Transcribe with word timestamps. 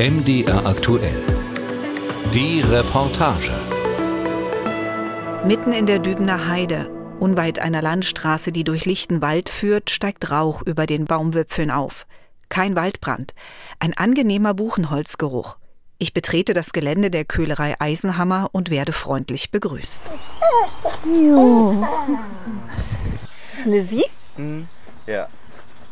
MDR 0.00 0.64
aktuell. 0.64 1.22
Die 2.32 2.62
Reportage. 2.62 3.52
Mitten 5.44 5.74
in 5.74 5.84
der 5.84 5.98
Dübener 5.98 6.48
Heide, 6.48 6.88
unweit 7.20 7.58
einer 7.58 7.82
Landstraße, 7.82 8.50
die 8.50 8.64
durch 8.64 8.86
lichten 8.86 9.20
Wald 9.20 9.50
führt, 9.50 9.90
steigt 9.90 10.30
Rauch 10.30 10.62
über 10.62 10.86
den 10.86 11.04
Baumwipfeln 11.04 11.70
auf. 11.70 12.06
Kein 12.48 12.76
Waldbrand, 12.76 13.34
ein 13.78 13.92
angenehmer 13.92 14.54
Buchenholzgeruch. 14.54 15.58
Ich 15.98 16.14
betrete 16.14 16.54
das 16.54 16.72
Gelände 16.72 17.10
der 17.10 17.26
Köhlerei 17.26 17.76
Eisenhammer 17.78 18.48
und 18.52 18.70
werde 18.70 18.92
freundlich 18.92 19.50
begrüßt. 19.50 20.00
Jo. 21.04 21.86
Ist 23.54 23.66
eine 23.66 23.82
Sie? 23.82 24.04
Mhm. 24.38 24.66
Ja. 25.06 25.28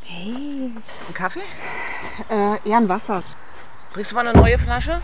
Hey. 0.05 0.73
Ein 1.09 1.13
Kaffee? 1.13 1.43
Äh, 2.31 2.67
eher 2.67 2.79
ein 2.79 2.89
Wasser. 2.89 3.23
Bringst 3.93 4.11
du 4.11 4.15
mal 4.15 4.27
eine 4.27 4.39
neue 4.39 4.59
Flasche? 4.59 5.01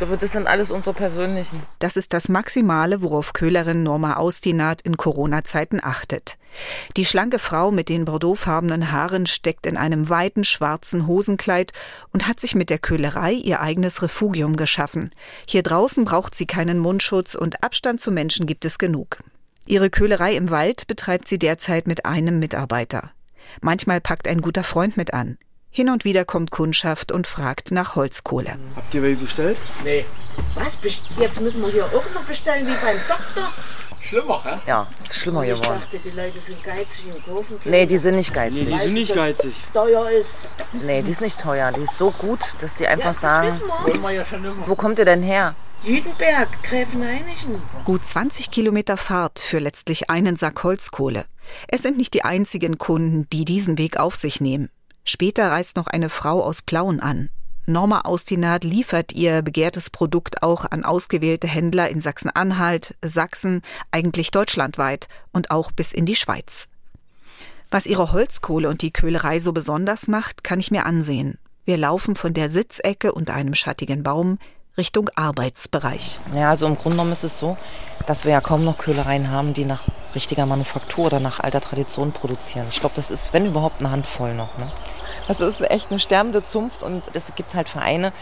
Aber 0.00 0.16
das 0.16 0.32
sind 0.32 0.46
alles 0.46 0.70
unsere 0.70 0.94
persönlichen. 0.94 1.60
Das 1.80 1.96
ist 1.96 2.12
das 2.12 2.28
Maximale, 2.28 3.02
worauf 3.02 3.32
Köhlerin 3.32 3.82
Norma 3.82 4.14
Austinat 4.14 4.80
in 4.80 4.96
Corona-Zeiten 4.96 5.80
achtet. 5.82 6.38
Die 6.96 7.04
schlanke 7.04 7.38
Frau 7.40 7.72
mit 7.72 7.88
den 7.88 8.04
bordeauxfarbenen 8.04 8.92
Haaren 8.92 9.26
steckt 9.26 9.66
in 9.66 9.76
einem 9.76 10.08
weiten 10.08 10.44
schwarzen 10.44 11.08
Hosenkleid 11.08 11.72
und 12.12 12.28
hat 12.28 12.38
sich 12.38 12.54
mit 12.54 12.70
der 12.70 12.78
Köhlerei 12.78 13.32
ihr 13.32 13.60
eigenes 13.60 14.02
Refugium 14.02 14.56
geschaffen. 14.56 15.10
Hier 15.48 15.64
draußen 15.64 16.04
braucht 16.04 16.34
sie 16.34 16.46
keinen 16.46 16.78
Mundschutz 16.78 17.34
und 17.34 17.64
Abstand 17.64 18.00
zu 18.00 18.12
Menschen 18.12 18.46
gibt 18.46 18.64
es 18.64 18.78
genug. 18.78 19.18
Ihre 19.66 19.90
Köhlerei 19.90 20.34
im 20.36 20.50
Wald 20.50 20.86
betreibt 20.86 21.28
sie 21.28 21.38
derzeit 21.38 21.88
mit 21.88 22.06
einem 22.06 22.38
Mitarbeiter. 22.38 23.10
Manchmal 23.60 24.00
packt 24.00 24.28
ein 24.28 24.40
guter 24.40 24.62
Freund 24.62 24.96
mit 24.96 25.12
an. 25.12 25.38
Hin 25.78 25.90
und 25.90 26.04
wieder 26.04 26.24
kommt 26.24 26.50
Kundschaft 26.50 27.12
und 27.12 27.28
fragt 27.28 27.70
nach 27.70 27.94
Holzkohle. 27.94 28.56
Habt 28.74 28.92
ihr 28.94 29.00
welche 29.00 29.20
bestellt? 29.20 29.56
Nee. 29.84 30.04
Was? 30.56 30.76
Jetzt 31.20 31.40
müssen 31.40 31.62
wir 31.62 31.68
hier 31.70 31.84
auch 31.84 32.04
noch 32.16 32.24
bestellen 32.24 32.66
wie 32.66 32.72
beim 32.84 32.96
Doktor? 33.06 33.52
Schlimmer, 34.00 34.42
hä? 34.44 34.58
Ja, 34.66 34.88
es 34.98 35.10
ist 35.10 35.18
schlimmer 35.18 35.44
Ich 35.44 35.60
geworden. 35.60 35.80
dachte, 35.80 36.00
die 36.00 36.10
Leute 36.10 36.40
sind 36.40 36.64
geizig 36.64 37.04
und 37.14 37.24
kaufen 37.24 37.60
Nee, 37.64 37.86
die 37.86 37.98
sind 37.98 38.16
nicht 38.16 38.30
Nee, 38.30 38.34
geizig. 38.34 38.66
die 38.66 38.76
sind 38.76 38.92
nicht 38.92 39.14
geizig. 39.14 39.54
teuer 39.72 40.10
ist. 40.10 40.48
Nee, 40.72 41.02
die 41.02 41.12
ist 41.12 41.20
nicht 41.20 41.38
teuer. 41.38 41.70
Die 41.70 41.82
ist 41.82 41.96
so 41.96 42.10
gut, 42.10 42.40
dass 42.60 42.74
die 42.74 42.88
einfach 42.88 43.12
das 43.12 43.20
sagen, 43.20 43.46
wissen 43.46 43.68
wir. 43.68 43.84
Wollen 43.92 44.02
wir 44.02 44.10
ja 44.10 44.26
schon 44.26 44.44
immer. 44.44 44.66
wo 44.66 44.74
kommt 44.74 44.98
ihr 44.98 45.04
denn 45.04 45.22
her? 45.22 45.54
Jüdenberg, 45.84 46.48
Gräfenhainichen. 46.64 47.62
Gut 47.84 48.04
20 48.04 48.50
Kilometer 48.50 48.96
Fahrt 48.96 49.38
für 49.38 49.60
letztlich 49.60 50.10
einen 50.10 50.34
Sack 50.34 50.64
Holzkohle. 50.64 51.26
Es 51.68 51.82
sind 51.82 51.98
nicht 51.98 52.14
die 52.14 52.24
einzigen 52.24 52.78
Kunden, 52.78 53.30
die 53.30 53.44
diesen 53.44 53.78
Weg 53.78 53.96
auf 53.96 54.16
sich 54.16 54.40
nehmen. 54.40 54.70
Später 55.08 55.50
reist 55.50 55.76
noch 55.76 55.86
eine 55.86 56.10
Frau 56.10 56.42
aus 56.42 56.60
Plauen 56.60 57.00
an. 57.00 57.30
Norma 57.64 58.02
Austinat 58.02 58.62
liefert 58.62 59.12
ihr 59.12 59.40
begehrtes 59.40 59.88
Produkt 59.88 60.42
auch 60.42 60.66
an 60.70 60.84
ausgewählte 60.84 61.46
Händler 61.46 61.88
in 61.88 61.98
Sachsen-Anhalt, 61.98 62.94
Sachsen, 63.02 63.62
eigentlich 63.90 64.32
deutschlandweit 64.32 65.08
und 65.32 65.50
auch 65.50 65.72
bis 65.72 65.94
in 65.94 66.04
die 66.04 66.14
Schweiz. 66.14 66.68
Was 67.70 67.86
ihre 67.86 68.12
Holzkohle 68.12 68.68
und 68.68 68.82
die 68.82 68.90
Köhlerei 68.90 69.40
so 69.40 69.52
besonders 69.52 70.08
macht, 70.08 70.44
kann 70.44 70.60
ich 70.60 70.70
mir 70.70 70.84
ansehen. 70.84 71.38
Wir 71.64 71.78
laufen 71.78 72.14
von 72.14 72.34
der 72.34 72.50
Sitzecke 72.50 73.12
unter 73.12 73.32
einem 73.32 73.54
schattigen 73.54 74.02
Baum 74.02 74.38
Richtung 74.76 75.08
Arbeitsbereich. 75.16 76.20
Ja, 76.34 76.50
also 76.50 76.66
im 76.66 76.76
Grunde 76.76 76.96
genommen 76.96 77.12
ist 77.12 77.24
es 77.24 77.38
so, 77.38 77.56
dass 78.06 78.26
wir 78.26 78.32
ja 78.32 78.42
kaum 78.42 78.62
noch 78.62 78.76
Köhlereien 78.76 79.30
haben, 79.30 79.54
die 79.54 79.64
nach 79.64 79.88
richtiger 80.14 80.44
Manufaktur 80.44 81.06
oder 81.06 81.20
nach 81.20 81.40
alter 81.40 81.62
Tradition 81.62 82.12
produzieren. 82.12 82.66
Ich 82.70 82.80
glaube, 82.80 82.94
das 82.94 83.10
ist, 83.10 83.32
wenn 83.32 83.46
überhaupt, 83.46 83.80
eine 83.80 83.90
Handvoll 83.90 84.34
noch. 84.34 84.56
Ne? 84.58 84.70
Das 85.26 85.40
ist 85.40 85.60
echt 85.60 85.90
eine 85.90 86.00
sterbende 86.00 86.44
Zunft 86.44 86.82
und 86.82 87.10
es 87.14 87.32
gibt 87.34 87.54
halt 87.54 87.68
Vereine, 87.68 88.12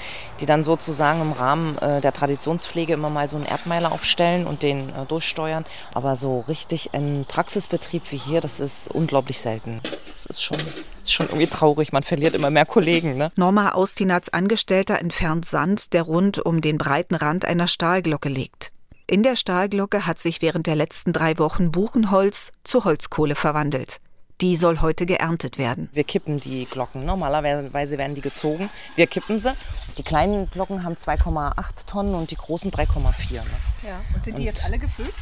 die 0.41 0.47
dann 0.47 0.65
sozusagen 0.65 1.21
im 1.21 1.33
Rahmen 1.33 1.79
äh, 1.79 2.01
der 2.01 2.13
Traditionspflege 2.13 2.93
immer 2.93 3.11
mal 3.11 3.29
so 3.29 3.37
einen 3.37 3.47
Erdmeiler 3.47 3.93
aufstellen 3.93 4.47
und 4.47 4.63
den 4.63 4.91
äh, 4.91 5.07
durchsteuern. 5.09 5.65
Aber 5.95 6.17
so 6.17 6.41
richtig 6.49 6.91
ein 6.93 7.25
Praxisbetrieb 7.29 8.03
wie 8.11 8.17
hier, 8.17 8.41
das 8.41 8.61
ist 8.61 8.89
unglaublich 8.89 9.39
selten. 9.39 9.81
Das 9.83 10.27
ist 10.27 10.43
schon, 10.43 10.59
ist 11.03 11.13
schon 11.13 11.27
irgendwie 11.27 11.47
traurig. 11.47 11.93
Man 11.93 12.03
verliert 12.03 12.35
immer 12.35 12.51
mehr 12.51 12.67
Kollegen. 12.67 13.17
Ne? 13.17 13.31
Norma 13.37 13.73
Austinats 13.73 14.29
Angestellter 14.29 14.99
entfernt 14.99 15.45
Sand, 15.45 15.93
der 15.93 16.03
rund 16.03 16.45
um 16.45 16.61
den 16.61 16.79
breiten 16.79 17.15
Rand 17.15 17.45
einer 17.45 17.69
Stahlglocke 17.69 18.29
liegt. 18.29 18.73
In 19.09 19.23
der 19.23 19.37
Stahlglocke 19.37 20.07
hat 20.07 20.19
sich 20.19 20.43
während 20.43 20.67
der 20.67 20.75
letzten 20.75 21.13
drei 21.13 21.39
Wochen 21.39 21.71
Buchenholz 21.71 22.51
zu 22.65 22.85
Holzkohle 22.85 23.37
verwandelt. 23.37 23.99
Die 24.43 24.57
soll 24.57 24.81
heute 24.81 25.07
geerntet 25.07 25.57
werden. 25.57 25.89
Wir 25.93 26.05
kippen 26.05 26.39
die 26.39 26.67
Glocken. 26.67 27.07
Normalerweise 27.07 27.97
werden 27.97 28.15
die 28.15 28.21
gezogen. 28.21 28.69
Wir 28.95 29.07
kippen 29.07 29.39
sie. 29.39 29.55
Die 29.97 30.03
kleinen 30.03 30.51
Glocken 30.51 30.85
haben 30.85 30.95
2,8 30.95 31.87
Tonnen 31.87 32.15
und 32.15 32.31
die 32.31 32.37
großen 32.37 32.71
3,4. 32.71 33.33
Ne? 33.33 33.43
Ja. 33.87 34.01
Und 34.15 34.25
sind 34.25 34.39
die 34.39 34.45
jetzt 34.45 34.65
alle 34.65 34.79
gefüllt? 34.79 35.15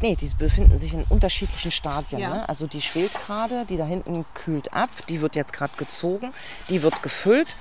Nee, 0.00 0.16
die 0.16 0.30
befinden 0.38 0.78
sich 0.78 0.94
in 0.94 1.04
unterschiedlichen 1.04 1.70
Stadien. 1.70 2.20
Ja. 2.20 2.30
Ne? 2.30 2.48
Also 2.48 2.66
die 2.66 2.80
schwelt 2.80 3.12
gerade, 3.26 3.66
die 3.68 3.76
da 3.76 3.84
hinten 3.84 4.24
kühlt 4.32 4.72
ab, 4.72 4.88
die 5.10 5.20
wird 5.20 5.36
jetzt 5.36 5.52
gerade 5.52 5.76
gezogen, 5.76 6.32
die 6.70 6.82
wird 6.82 7.02
gefüllt 7.02 7.56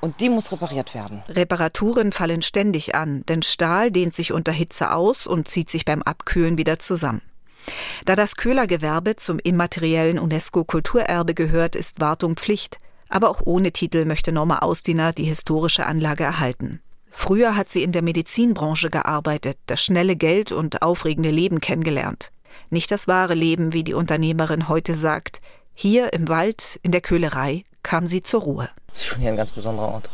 und 0.00 0.20
die 0.20 0.28
muss 0.28 0.52
repariert 0.52 0.94
werden. 0.94 1.22
Reparaturen 1.28 2.12
fallen 2.12 2.42
ständig 2.42 2.94
an, 2.94 3.24
denn 3.26 3.42
Stahl 3.42 3.90
dehnt 3.90 4.14
sich 4.14 4.32
unter 4.32 4.52
Hitze 4.52 4.92
aus 4.92 5.26
und 5.26 5.48
zieht 5.48 5.70
sich 5.70 5.86
beim 5.86 6.02
Abkühlen 6.02 6.58
wieder 6.58 6.78
zusammen. 6.78 7.22
Da 8.04 8.16
das 8.16 8.36
Köhlergewerbe 8.36 9.16
zum 9.16 9.38
immateriellen 9.38 10.18
UNESCO-Kulturerbe 10.18 11.34
gehört, 11.34 11.76
ist 11.76 12.00
Wartung 12.00 12.36
Pflicht. 12.36 12.78
Aber 13.08 13.30
auch 13.30 13.40
ohne 13.44 13.72
Titel 13.72 14.04
möchte 14.04 14.32
Norma 14.32 14.58
Ausdiener 14.58 15.12
die 15.12 15.24
historische 15.24 15.86
Anlage 15.86 16.24
erhalten. 16.24 16.80
Früher 17.10 17.56
hat 17.56 17.68
sie 17.68 17.82
in 17.82 17.92
der 17.92 18.02
Medizinbranche 18.02 18.90
gearbeitet, 18.90 19.58
das 19.66 19.82
schnelle 19.82 20.14
Geld 20.14 20.52
und 20.52 20.82
aufregende 20.82 21.30
Leben 21.30 21.60
kennengelernt. 21.60 22.30
Nicht 22.70 22.90
das 22.90 23.08
wahre 23.08 23.34
Leben, 23.34 23.72
wie 23.72 23.82
die 23.82 23.94
Unternehmerin 23.94 24.68
heute 24.68 24.94
sagt. 24.94 25.40
Hier 25.74 26.12
im 26.12 26.28
Wald, 26.28 26.78
in 26.82 26.92
der 26.92 27.00
Köhlerei, 27.00 27.64
kam 27.82 28.06
sie 28.06 28.22
zur 28.22 28.42
Ruhe. 28.42 28.68
Das 28.88 28.98
ist 28.98 29.06
schon 29.06 29.20
hier 29.20 29.30
ein 29.30 29.36
ganz 29.36 29.52
besonderer 29.52 29.88
Ort. 29.88 30.10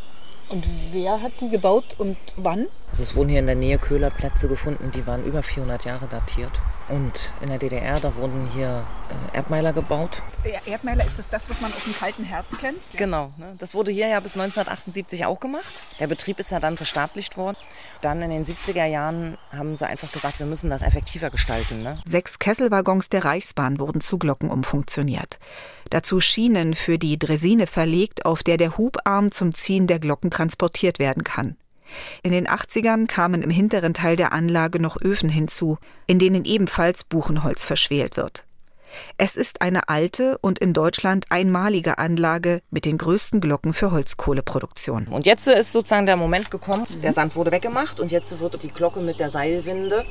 Und 0.48 0.64
wer 0.92 1.20
hat 1.20 1.32
die 1.40 1.48
gebaut 1.48 1.96
und 1.98 2.16
wann? 2.36 2.66
Also 2.90 3.02
es 3.02 3.16
wurden 3.16 3.30
hier 3.30 3.40
in 3.40 3.46
der 3.46 3.54
Nähe 3.54 3.78
Köhlerplätze 3.78 4.46
gefunden, 4.46 4.92
die 4.94 5.06
waren 5.06 5.24
über 5.24 5.42
400 5.42 5.84
Jahre 5.84 6.06
datiert. 6.06 6.60
Und 6.88 7.32
in 7.40 7.48
der 7.48 7.58
DDR, 7.58 7.98
da 7.98 8.14
wurden 8.16 8.46
hier 8.52 8.86
äh, 9.32 9.36
Erdmeiler 9.36 9.72
gebaut. 9.72 10.22
Erdmeiler, 10.66 11.04
ist 11.06 11.18
das 11.18 11.28
das, 11.30 11.48
was 11.48 11.60
man 11.62 11.72
aus 11.72 11.84
dem 11.84 11.94
kalten 11.94 12.24
Herz 12.24 12.56
kennt? 12.60 12.78
Genau, 12.96 13.32
ne? 13.38 13.54
das 13.58 13.74
wurde 13.74 13.90
hier 13.90 14.08
ja 14.08 14.20
bis 14.20 14.34
1978 14.34 15.24
auch 15.24 15.40
gemacht. 15.40 15.72
Der 15.98 16.06
Betrieb 16.06 16.38
ist 16.38 16.50
ja 16.50 16.60
dann 16.60 16.76
verstaatlicht 16.76 17.38
worden. 17.38 17.56
Dann 18.02 18.20
in 18.20 18.30
den 18.30 18.44
70er 18.44 18.84
Jahren 18.84 19.38
haben 19.50 19.76
sie 19.76 19.86
einfach 19.86 20.12
gesagt, 20.12 20.38
wir 20.38 20.46
müssen 20.46 20.68
das 20.68 20.82
effektiver 20.82 21.30
gestalten. 21.30 21.82
Ne? 21.82 21.98
Sechs 22.04 22.38
Kesselwaggons 22.38 23.08
der 23.08 23.24
Reichsbahn 23.24 23.78
wurden 23.78 24.02
zu 24.02 24.18
Glocken 24.18 24.50
umfunktioniert. 24.50 25.38
Dazu 25.88 26.20
Schienen 26.20 26.74
für 26.74 26.98
die 26.98 27.18
Dresine 27.18 27.66
verlegt, 27.66 28.26
auf 28.26 28.42
der 28.42 28.58
der 28.58 28.76
Hubarm 28.76 29.30
zum 29.30 29.54
Ziehen 29.54 29.86
der 29.86 30.00
Glocken 30.00 30.30
transportiert 30.30 30.98
werden 30.98 31.24
kann. 31.24 31.56
In 32.22 32.32
den 32.32 32.46
80ern 32.46 33.06
kamen 33.06 33.42
im 33.42 33.50
hinteren 33.50 33.94
Teil 33.94 34.16
der 34.16 34.32
Anlage 34.32 34.80
noch 34.80 35.00
Öfen 35.00 35.28
hinzu, 35.28 35.78
in 36.06 36.18
denen 36.18 36.44
ebenfalls 36.44 37.04
Buchenholz 37.04 37.64
verschwelt 37.64 38.16
wird. 38.16 38.44
Es 39.18 39.36
ist 39.36 39.60
eine 39.60 39.88
alte 39.88 40.38
und 40.38 40.58
in 40.58 40.72
Deutschland 40.72 41.26
einmalige 41.30 41.98
Anlage 41.98 42.62
mit 42.70 42.84
den 42.84 42.98
größten 42.98 43.40
Glocken 43.40 43.74
für 43.74 43.90
Holzkohleproduktion. 43.90 45.08
Und 45.08 45.26
jetzt 45.26 45.46
ist 45.46 45.72
sozusagen 45.72 46.06
der 46.06 46.16
Moment 46.16 46.50
gekommen, 46.50 46.86
der 47.02 47.12
Sand 47.12 47.34
wurde 47.36 47.50
weggemacht 47.50 48.00
und 48.00 48.12
jetzt 48.12 48.38
wird 48.38 48.62
die 48.62 48.68
Glocke 48.68 49.00
mit 49.00 49.20
der 49.20 49.30
Seilwinde 49.30 50.04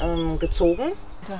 ähm, 0.00 0.38
gezogen. 0.38 0.92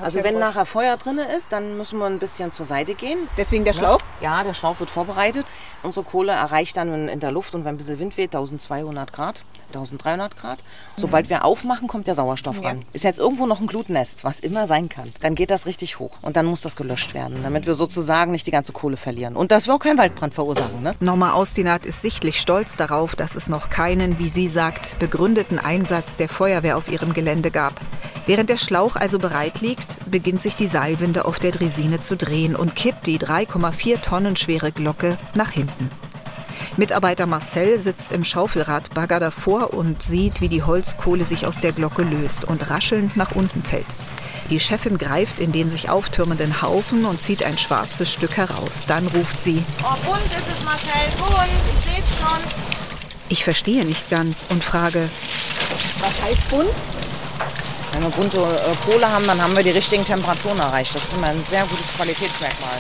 Also 0.03 0.23
wenn 0.23 0.39
nachher 0.39 0.67
Feuer 0.67 0.97
drin 0.97 1.19
ist, 1.19 1.53
dann 1.53 1.77
müssen 1.77 1.99
wir 1.99 2.07
ein 2.07 2.19
bisschen 2.19 2.53
zur 2.53 2.67
Seite 2.67 2.95
gehen. 2.95 3.29
Deswegen 3.37 3.65
der 3.65 3.73
Schlauch? 3.73 4.01
Ja, 4.21 4.45
der 4.45 4.55
Schlauch 4.55 4.79
wird 4.79 4.91
vorbereitet. 4.91 5.47
Unsere 5.83 6.05
Kohle 6.05 6.33
erreicht 6.33 6.77
dann 6.77 7.09
in 7.09 7.19
der 7.19 7.33
Luft 7.33 7.55
und 7.55 7.65
wenn 7.65 7.75
ein 7.75 7.79
bisschen 7.79 7.99
Wind 7.99 8.17
weht, 8.17 8.35
1200 8.35 9.13
Grad, 9.13 9.41
1300 9.71 10.37
Grad. 10.37 10.63
Sobald 10.97 11.31
wir 11.31 11.45
aufmachen, 11.45 11.89
kommt 11.89 12.07
der 12.07 12.15
Sauerstoff 12.15 12.63
ran. 12.63 12.85
Ist 12.93 13.05
jetzt 13.05 13.19
irgendwo 13.19 13.47
noch 13.47 13.61
ein 13.61 13.67
Glutnest, 13.67 14.25
was 14.25 14.41
immer 14.41 14.67
sein 14.67 14.89
kann. 14.89 15.11
Dann 15.21 15.35
geht 15.35 15.51
das 15.51 15.67
richtig 15.67 15.99
hoch 15.99 16.19
und 16.23 16.37
dann 16.37 16.47
muss 16.47 16.63
das 16.63 16.77
gelöscht 16.77 17.15
werden, 17.15 17.43
damit 17.43 17.67
wir 17.67 17.75
sozusagen 17.75 18.33
nicht 18.33 18.47
die 18.47 18.51
ganze 18.51 18.73
Kohle 18.73 18.97
verlieren. 18.97 19.37
Und 19.37 19.51
dass 19.51 19.67
wir 19.67 19.75
auch 19.75 19.79
keinen 19.79 19.99
Waldbrand 19.99 20.35
verursachen. 20.35 20.83
Ne? 20.83 20.95
Norma 21.01 21.33
Austinat 21.33 21.87
ist 21.87 22.03
sichtlich 22.03 22.41
stolz 22.41 22.77
darauf, 22.77 23.17
dass 23.17 23.35
es 23.35 23.49
noch 23.49 23.71
keinen, 23.71 24.19
wie 24.19 24.29
sie 24.29 24.49
sagt, 24.49 24.99
begründeten 24.99 25.59
Einsatz 25.59 26.17
der 26.17 26.29
Feuerwehr 26.29 26.77
auf 26.77 26.91
ihrem 26.91 27.13
Gelände 27.13 27.51
gab. 27.51 27.81
Während 28.27 28.51
der 28.51 28.59
Schlauch 28.59 28.97
also 28.97 29.19
bereit 29.19 29.61
liegt, 29.61 29.99
beginnt 30.11 30.41
sich 30.41 30.57
die 30.57 30.67
Seilwinde 30.67 31.25
auf 31.25 31.39
der 31.39 31.51
Dresine 31.51 32.01
zu 32.01 32.17
drehen 32.17 32.55
und 32.55 32.75
kippt 32.75 33.07
die 33.07 33.19
3,4 33.19 34.01
Tonnen 34.03 34.37
schwere 34.37 34.73
Glocke 34.73 35.19
nach 35.35 35.51
hinten. 35.51 35.91
Mitarbeiter 36.77 37.27
Marcel 37.27 37.79
sitzt 37.79 38.13
im 38.13 38.25
Schaufelradbagger 38.25 39.21
davor 39.21 39.75
und 39.75 40.03
sieht, 40.03 40.41
wie 40.41 40.49
die 40.49 40.63
Holzkohle 40.63 41.25
sich 41.25 41.47
aus 41.47 41.59
der 41.59 41.73
Glocke 41.73 42.03
löst 42.03 42.45
und 42.45 42.71
raschelnd 42.71 43.17
nach 43.17 43.33
unten 43.33 43.63
fällt. 43.63 43.87
Die 44.51 44.59
Chefin 44.59 44.99
greift 44.99 45.39
in 45.39 45.53
den 45.53 45.71
sich 45.71 45.91
auftürmenden 45.91 46.61
Haufen 46.61 47.05
und 47.05 47.23
zieht 47.23 47.45
ein 47.45 47.57
schwarzes 47.57 48.13
Stück 48.13 48.37
heraus. 48.37 48.85
Dann 48.89 49.07
ruft 49.07 49.41
sie: 49.41 49.63
Oh, 49.83 49.95
bunt 50.05 50.27
ist 50.27 50.49
es, 50.51 50.65
Marcel, 50.65 50.91
bunt. 51.19 51.49
Ich 51.73 51.95
seh's 51.95 52.19
schon. 52.19 52.39
Ich 53.29 53.45
verstehe 53.45 53.85
nicht 53.85 54.11
ganz 54.11 54.47
und 54.51 54.65
frage, 54.65 55.09
Was 56.01 56.23
heißt 56.23 56.49
bunt? 56.51 56.71
Wenn 57.93 58.03
wir 58.03 58.11
bunte 58.11 58.39
äh, 58.39 58.91
Kohle 58.91 59.11
haben, 59.11 59.27
dann 59.27 59.41
haben 59.41 59.55
wir 59.55 59.63
die 59.63 59.71
richtigen 59.71 60.05
Temperaturen 60.05 60.59
erreicht. 60.59 60.95
Das 60.95 61.03
ist 61.03 61.13
immer 61.13 61.29
ein 61.29 61.45
sehr 61.49 61.63
gutes 61.63 61.87
Qualitätsmerkmal. 61.97 62.79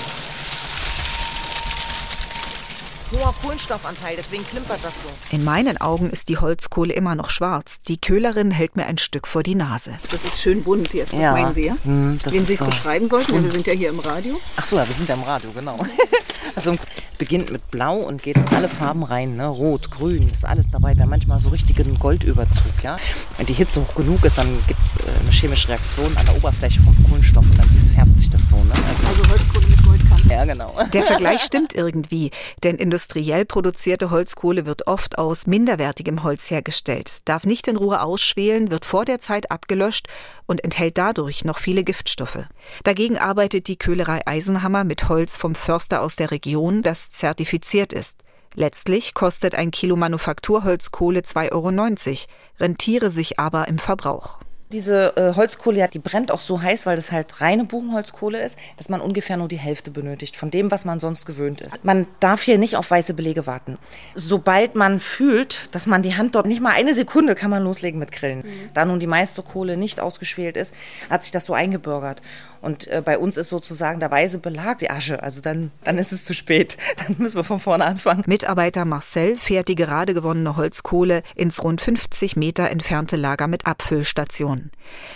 Hoher 3.12 3.34
Kohlenstoffanteil, 3.42 4.14
deswegen 4.16 4.46
klimpert 4.46 4.78
das 4.84 4.92
so. 5.02 5.08
in 5.36 5.42
meinen 5.42 5.80
Augen 5.80 6.10
ist 6.10 6.28
die 6.28 6.38
Holzkohle 6.38 6.92
immer 6.94 7.16
noch 7.16 7.28
schwarz. 7.30 7.80
Die 7.88 8.00
Köhlerin 8.00 8.52
hält 8.52 8.76
mir 8.76 8.86
ein 8.86 8.98
Stück 8.98 9.26
vor 9.26 9.42
die 9.42 9.56
Nase. 9.56 9.94
Das 10.12 10.22
ist 10.24 10.40
schön 10.40 10.62
bunt 10.62 10.94
jetzt, 10.94 11.12
das 11.12 11.18
Ja. 11.20 11.32
meinen 11.32 11.52
Sie, 11.52 11.66
ja? 11.66 11.76
Hm, 11.82 12.18
ist 12.24 12.46
Sie 12.46 12.52
es 12.52 12.58
so. 12.60 12.66
beschreiben 12.66 13.08
sollten, 13.08 13.32
denn 13.32 13.44
wir 13.44 13.50
sind 13.50 13.66
ja 13.66 13.72
hier 13.72 13.88
im 13.88 13.98
Radio. 13.98 14.40
Ach 14.56 14.64
so, 14.64 14.76
ja, 14.76 14.86
wir 14.86 14.94
sind 14.94 15.08
ja 15.08 15.16
im 15.16 15.22
Radio, 15.24 15.50
genau. 15.52 15.78
Also 16.56 16.74
beginnt 17.20 17.52
mit 17.52 17.70
Blau 17.70 17.96
und 17.98 18.22
geht 18.22 18.38
in 18.38 18.48
alle 18.48 18.66
Farben 18.66 19.04
rein, 19.04 19.36
ne? 19.36 19.46
Rot, 19.46 19.90
Grün, 19.90 20.28
ist 20.32 20.46
alles 20.46 20.70
dabei. 20.72 20.96
Wir 20.96 21.02
haben 21.02 21.10
manchmal 21.10 21.38
so 21.38 21.50
richtigen 21.50 21.98
Goldüberzug, 21.98 22.82
ja. 22.82 22.96
Wenn 23.36 23.44
die 23.44 23.52
Hitze 23.52 23.82
hoch 23.82 23.94
genug 23.94 24.24
ist, 24.24 24.38
dann 24.38 24.48
gibt 24.66 24.80
es 24.80 24.96
eine 25.20 25.30
chemische 25.30 25.68
Reaktion 25.68 26.10
an 26.16 26.24
der 26.24 26.34
Oberfläche 26.36 26.80
vom 26.80 26.96
Kohlenstoff 27.04 27.44
und 27.44 27.58
dann 27.58 27.68
färbt 27.94 28.16
sich 28.16 28.30
das 28.30 28.48
so, 28.48 28.56
ne? 28.56 28.72
Also, 28.88 29.06
Also 29.06 29.30
Holzkohle 29.30 29.66
mit 29.66 29.84
Goldkante. 29.84 30.28
ja, 30.30 30.44
genau. 30.46 30.74
Der 30.94 31.02
Vergleich 31.02 31.42
stimmt 31.42 31.74
irgendwie, 31.74 32.30
denn 32.64 32.76
industriell 32.76 33.44
produzierte 33.44 34.08
Holzkohle 34.10 34.64
wird 34.64 34.86
oft 34.86 35.18
aus 35.18 35.46
minderwertigem 35.46 36.22
Holz 36.22 36.50
hergestellt, 36.50 37.28
darf 37.28 37.44
nicht 37.44 37.68
in 37.68 37.76
Ruhe 37.76 38.00
ausschwelen, 38.00 38.70
wird 38.70 38.86
vor 38.86 39.04
der 39.04 39.20
Zeit 39.20 39.50
abgelöscht 39.50 40.08
und 40.46 40.64
enthält 40.64 40.96
dadurch 40.96 41.44
noch 41.44 41.58
viele 41.58 41.84
Giftstoffe. 41.84 42.44
Dagegen 42.82 43.18
arbeitet 43.18 43.68
die 43.68 43.76
Köhlerei 43.76 44.26
Eisenhammer 44.26 44.84
mit 44.84 45.10
Holz 45.10 45.36
vom 45.36 45.54
Förster 45.54 46.00
aus 46.00 46.16
der 46.16 46.30
Region, 46.30 46.82
das 46.82 47.09
zertifiziert 47.10 47.92
ist. 47.92 48.22
Letztlich 48.54 49.14
kostet 49.14 49.54
ein 49.54 49.70
Kilo 49.70 49.96
Manufakturholzkohle 49.96 51.20
2,90 51.20 51.50
Euro, 51.52 52.28
rentiere 52.58 53.10
sich 53.10 53.38
aber 53.38 53.68
im 53.68 53.78
Verbrauch. 53.78 54.38
Diese 54.72 55.16
äh, 55.16 55.34
Holzkohle, 55.34 55.88
die 55.92 55.98
brennt 55.98 56.30
auch 56.30 56.38
so 56.38 56.62
heiß, 56.62 56.86
weil 56.86 56.96
das 56.96 57.10
halt 57.10 57.40
reine 57.40 57.64
Buchenholzkohle 57.64 58.40
ist, 58.40 58.56
dass 58.76 58.88
man 58.88 59.00
ungefähr 59.00 59.36
nur 59.36 59.48
die 59.48 59.58
Hälfte 59.58 59.90
benötigt 59.90 60.36
von 60.36 60.50
dem, 60.50 60.70
was 60.70 60.84
man 60.84 61.00
sonst 61.00 61.26
gewöhnt 61.26 61.60
ist. 61.60 61.84
Man 61.84 62.06
darf 62.20 62.42
hier 62.42 62.56
nicht 62.56 62.76
auf 62.76 62.90
weiße 62.90 63.14
Belege 63.14 63.46
warten. 63.46 63.78
Sobald 64.14 64.76
man 64.76 65.00
fühlt, 65.00 65.74
dass 65.74 65.86
man 65.86 66.02
die 66.02 66.16
Hand 66.16 66.36
dort 66.36 66.46
nicht 66.46 66.60
mal 66.60 66.72
eine 66.72 66.94
Sekunde 66.94 67.34
kann 67.34 67.50
man 67.50 67.64
loslegen 67.64 67.98
mit 67.98 68.12
Grillen. 68.12 68.44
Da 68.74 68.84
nun 68.84 69.00
die 69.00 69.06
meiste 69.06 69.42
Kohle 69.42 69.76
nicht 69.76 70.00
ausgeschwelt 70.00 70.56
ist, 70.56 70.74
hat 71.08 71.22
sich 71.22 71.32
das 71.32 71.46
so 71.46 71.54
eingebürgert. 71.54 72.22
Und 72.60 72.88
äh, 72.88 73.02
bei 73.04 73.18
uns 73.18 73.36
ist 73.36 73.48
sozusagen 73.48 74.00
der 74.00 74.10
weiße 74.10 74.38
Belag 74.38 74.78
die 74.78 74.90
Asche. 74.90 75.22
Also 75.22 75.40
dann, 75.40 75.70
dann 75.84 75.98
ist 75.98 76.12
es 76.12 76.24
zu 76.24 76.34
spät. 76.34 76.76
Dann 76.96 77.16
müssen 77.18 77.36
wir 77.36 77.44
von 77.44 77.60
vorne 77.60 77.84
anfangen. 77.84 78.22
Mitarbeiter 78.26 78.84
Marcel 78.84 79.36
fährt 79.36 79.68
die 79.68 79.74
gerade 79.74 80.12
gewonnene 80.12 80.56
Holzkohle 80.56 81.22
ins 81.34 81.62
rund 81.62 81.80
50 81.80 82.36
Meter 82.36 82.70
entfernte 82.70 83.16
Lager 83.16 83.46
mit 83.46 83.66
Abfüllstation. 83.66 84.59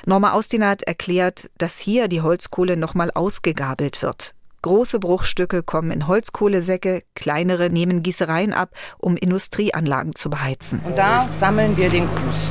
Norma 0.06 0.32
Austinat 0.32 0.82
erklärt, 0.82 1.50
dass 1.58 1.78
hier 1.78 2.08
die 2.08 2.22
Holzkohle 2.22 2.76
nochmal 2.76 3.10
ausgegabelt 3.10 4.02
wird. 4.02 4.34
Große 4.62 4.98
Bruchstücke 4.98 5.62
kommen 5.62 5.90
in 5.90 6.06
Holzkohlesäcke, 6.06 7.02
kleinere 7.14 7.68
nehmen 7.68 8.02
Gießereien 8.02 8.54
ab, 8.54 8.70
um 8.96 9.16
Industrieanlagen 9.16 10.14
zu 10.14 10.30
beheizen. 10.30 10.80
Und 10.84 10.96
da 10.96 11.28
sammeln 11.28 11.76
wir 11.76 11.90
den 11.90 12.08
Gruß. 12.08 12.50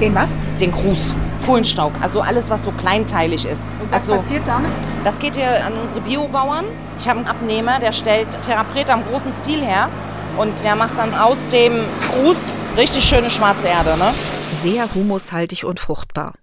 Den 0.00 0.14
was? 0.14 0.30
Den 0.58 0.72
Gruß. 0.72 1.12
Kohlenstaub. 1.44 1.92
Also 2.00 2.22
alles, 2.22 2.48
was 2.48 2.64
so 2.64 2.72
kleinteilig 2.72 3.44
ist. 3.44 3.62
Und 3.80 3.92
was 3.92 4.08
also, 4.08 4.14
passiert 4.14 4.48
damit? 4.48 4.70
Das 5.04 5.18
geht 5.18 5.36
hier 5.36 5.64
an 5.64 5.74
unsere 5.74 6.00
Biobauern. 6.00 6.64
Ich 6.98 7.06
habe 7.08 7.18
einen 7.18 7.28
Abnehmer, 7.28 7.78
der 7.78 7.92
stellt 7.92 8.40
Therapret 8.40 8.88
am 8.88 9.04
großen 9.04 9.32
Stil 9.42 9.60
her. 9.60 9.90
Und 10.38 10.64
der 10.64 10.74
macht 10.74 10.98
dann 10.98 11.14
aus 11.14 11.38
dem 11.52 11.72
Gruß 12.10 12.38
richtig 12.76 13.04
schöne 13.04 13.30
schwarze 13.30 13.68
Erde. 13.68 13.96
Ne? 13.96 14.12
Sehr 14.62 14.92
humushaltig 14.94 15.64
und 15.64 15.78
fruchtbar. 15.78 16.34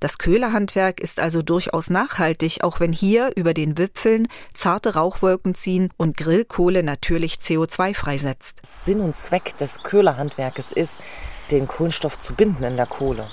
Das 0.00 0.16
Köhlerhandwerk 0.16 0.98
ist 0.98 1.20
also 1.20 1.42
durchaus 1.42 1.90
nachhaltig, 1.90 2.62
auch 2.62 2.80
wenn 2.80 2.92
hier 2.92 3.32
über 3.36 3.52
den 3.52 3.76
Wipfeln 3.76 4.28
zarte 4.54 4.94
Rauchwolken 4.94 5.54
ziehen 5.54 5.90
und 5.98 6.16
Grillkohle 6.16 6.82
natürlich 6.82 7.34
CO2 7.34 7.94
freisetzt. 7.94 8.62
Sinn 8.64 9.00
und 9.00 9.14
Zweck 9.14 9.58
des 9.58 9.82
Köhlerhandwerkes 9.82 10.72
ist, 10.72 11.00
den 11.50 11.68
Kohlenstoff 11.68 12.18
zu 12.18 12.34
binden 12.34 12.64
in 12.64 12.76
der 12.76 12.86
Kohle. 12.86 13.28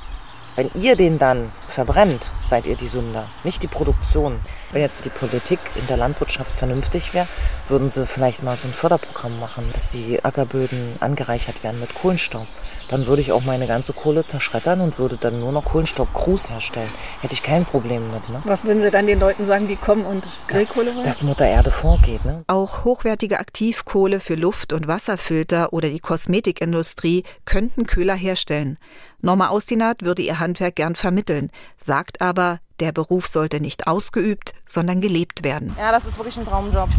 Wenn 0.58 0.72
ihr 0.74 0.96
den 0.96 1.20
dann 1.20 1.52
verbrennt, 1.70 2.32
seid 2.44 2.66
ihr 2.66 2.76
die 2.76 2.88
Sünder, 2.88 3.28
nicht 3.44 3.62
die 3.62 3.68
Produktion. 3.68 4.40
Wenn 4.72 4.82
jetzt 4.82 5.06
die 5.06 5.10
Politik 5.10 5.60
in 5.76 5.86
der 5.86 5.98
Landwirtschaft 5.98 6.50
vernünftig 6.50 7.14
wäre, 7.14 7.28
würden 7.70 7.92
sie 7.92 8.08
vielleicht 8.08 8.42
mal 8.42 8.58
so 8.58 8.68
ein 8.68 8.74
Förderprogramm 8.74 9.40
machen, 9.40 9.70
dass 9.72 9.90
die 9.90 10.26
Ackerböden 10.26 10.96
angereichert 11.00 11.64
werden 11.64 11.80
mit 11.80 11.94
Kohlenstaub. 11.94 12.48
Dann 12.90 13.06
würde 13.06 13.22
ich 13.22 13.32
auch 13.32 13.44
meine 13.44 13.68
ganze 13.68 13.94
Kohle 13.94 14.24
zerschreddern 14.24 14.82
und 14.82 14.98
würde 14.98 15.18
dann 15.18 15.40
nur 15.40 15.52
noch 15.52 15.66
Kohlenstoffgruß 15.66 16.50
herstellen. 16.50 16.90
Hätte 17.22 17.34
ich 17.34 17.44
kein 17.44 17.66
Problem 17.66 18.04
mit. 18.12 18.30
Ne? 18.30 18.42
Was 18.46 18.64
würden 18.64 18.82
Sie 18.82 18.92
dann 18.92 19.08
den 19.08 19.20
Leuten 19.20 19.46
sagen, 19.46 19.68
die 19.68 19.76
kommen 19.76 20.06
und 20.06 20.24
Grillkohle 20.48 20.86
Dass, 20.86 20.96
wollen? 20.96 21.06
dass 21.06 21.22
Mutter 21.22 21.46
Erde 21.46 21.72
vorgeht. 21.72 22.24
Ne? 22.24 22.44
Auch 22.48 22.86
hochwertige 22.86 23.40
Aktivkohle 23.40 24.20
für 24.20 24.36
Luft- 24.36 24.72
und 24.72 24.88
Wasserfilter 24.88 25.74
oder 25.74 25.90
die 25.90 26.00
Kosmetikindustrie 26.00 27.24
könnten 27.46 27.86
Köhler 27.86 28.16
herstellen. 28.16 28.78
Norma 29.22 29.50
Austinat 29.50 30.04
würde 30.04 30.22
ihr 30.22 30.40
Handwerk 30.40 30.76
gern 30.76 30.96
vermitteln, 30.96 31.52
sagt 31.78 32.22
aber, 32.22 32.60
der 32.80 32.92
Beruf 32.92 33.28
sollte 33.28 33.60
nicht 33.60 33.88
ausgeübt, 33.88 34.54
sondern 34.66 35.02
gelebt 35.02 35.44
werden. 35.44 35.76
Ja, 35.80 35.92
das 35.92 36.06
ist 36.06 36.18
wirklich 36.18 36.38
ein 36.38 36.46
Traumjob. 36.46 36.90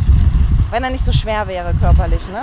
Wenn 0.71 0.85
er 0.85 0.91
nicht 0.91 1.05
so 1.05 1.13
schwer 1.13 1.47
wäre 1.49 1.73
körperlich. 1.81 2.27
Ne? 2.29 2.43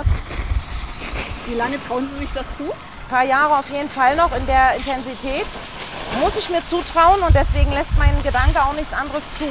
Wie 1.46 1.54
lange 1.54 1.76
trauen 1.86 2.08
Sie 2.08 2.24
sich 2.24 2.32
das 2.34 2.44
zu? 2.56 2.64
Ein 3.06 3.10
paar 3.10 3.24
Jahre 3.24 3.58
auf 3.60 3.70
jeden 3.70 3.88
Fall 3.88 4.16
noch 4.16 4.36
in 4.36 4.44
der 4.46 4.74
Intensität. 4.74 5.46
Muss 6.20 6.36
ich 6.36 6.50
mir 6.50 6.60
zutrauen 6.64 7.20
und 7.22 7.32
deswegen 7.36 7.70
lässt 7.72 7.96
mein 7.98 8.20
Gedanke 8.24 8.60
auch 8.60 8.72
nichts 8.72 8.92
anderes 8.92 9.22
zu. 9.38 9.44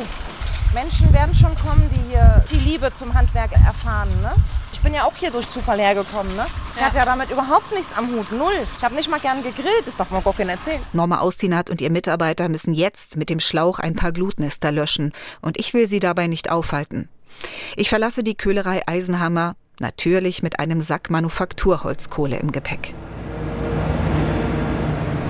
Menschen 0.74 1.14
werden 1.14 1.34
schon 1.34 1.56
kommen, 1.56 1.90
die 1.90 2.12
hier 2.12 2.44
die 2.52 2.58
Liebe 2.58 2.92
zum 3.00 3.14
Handwerk 3.14 3.54
erfahren. 3.54 4.10
Ne? 4.22 4.34
Ich 4.74 4.82
bin 4.82 4.94
ja 4.94 5.06
auch 5.06 5.16
hier 5.16 5.32
durch 5.32 5.50
Zufall 5.50 5.80
hergekommen. 5.80 6.36
Ne? 6.36 6.46
Ich 6.76 6.82
hatte 6.82 6.98
ja 6.98 7.06
damit 7.06 7.32
überhaupt 7.32 7.72
nichts 7.72 7.98
am 7.98 8.10
Hut. 8.10 8.30
Null. 8.34 8.52
Ich 8.78 8.84
habe 8.84 8.94
nicht 8.94 9.10
mal 9.10 9.22
gern 9.22 9.42
gegrillt. 9.42 9.84
Das 9.86 9.96
darf 9.96 10.12
man 10.12 10.22
gar 10.22 10.34
keiner 10.34 10.52
erzählen. 10.52 10.82
Norma 10.92 11.20
Austinat 11.20 11.70
und 11.70 11.80
ihr 11.80 11.92
Mitarbeiter 11.92 12.50
müssen 12.50 12.74
jetzt 12.74 13.16
mit 13.16 13.30
dem 13.30 13.40
Schlauch 13.40 13.80
ein 13.80 13.96
paar 13.96 14.12
Glutnester 14.12 14.74
löschen 14.74 15.14
und 15.40 15.58
ich 15.58 15.74
will 15.74 15.88
sie 15.88 16.02
dabei 16.02 16.28
nicht 16.28 16.52
aufhalten. 16.52 17.08
Ich 17.78 17.88
verlasse 17.88 18.22
die 18.22 18.36
Köhlerei 18.36 18.82
Eisenhammer, 18.86 19.56
natürlich 19.80 20.44
mit 20.44 20.60
einem 20.60 20.82
Sack 20.82 21.10
Manufakturholzkohle 21.10 22.36
im 22.36 22.52
Gepäck. 22.52 22.94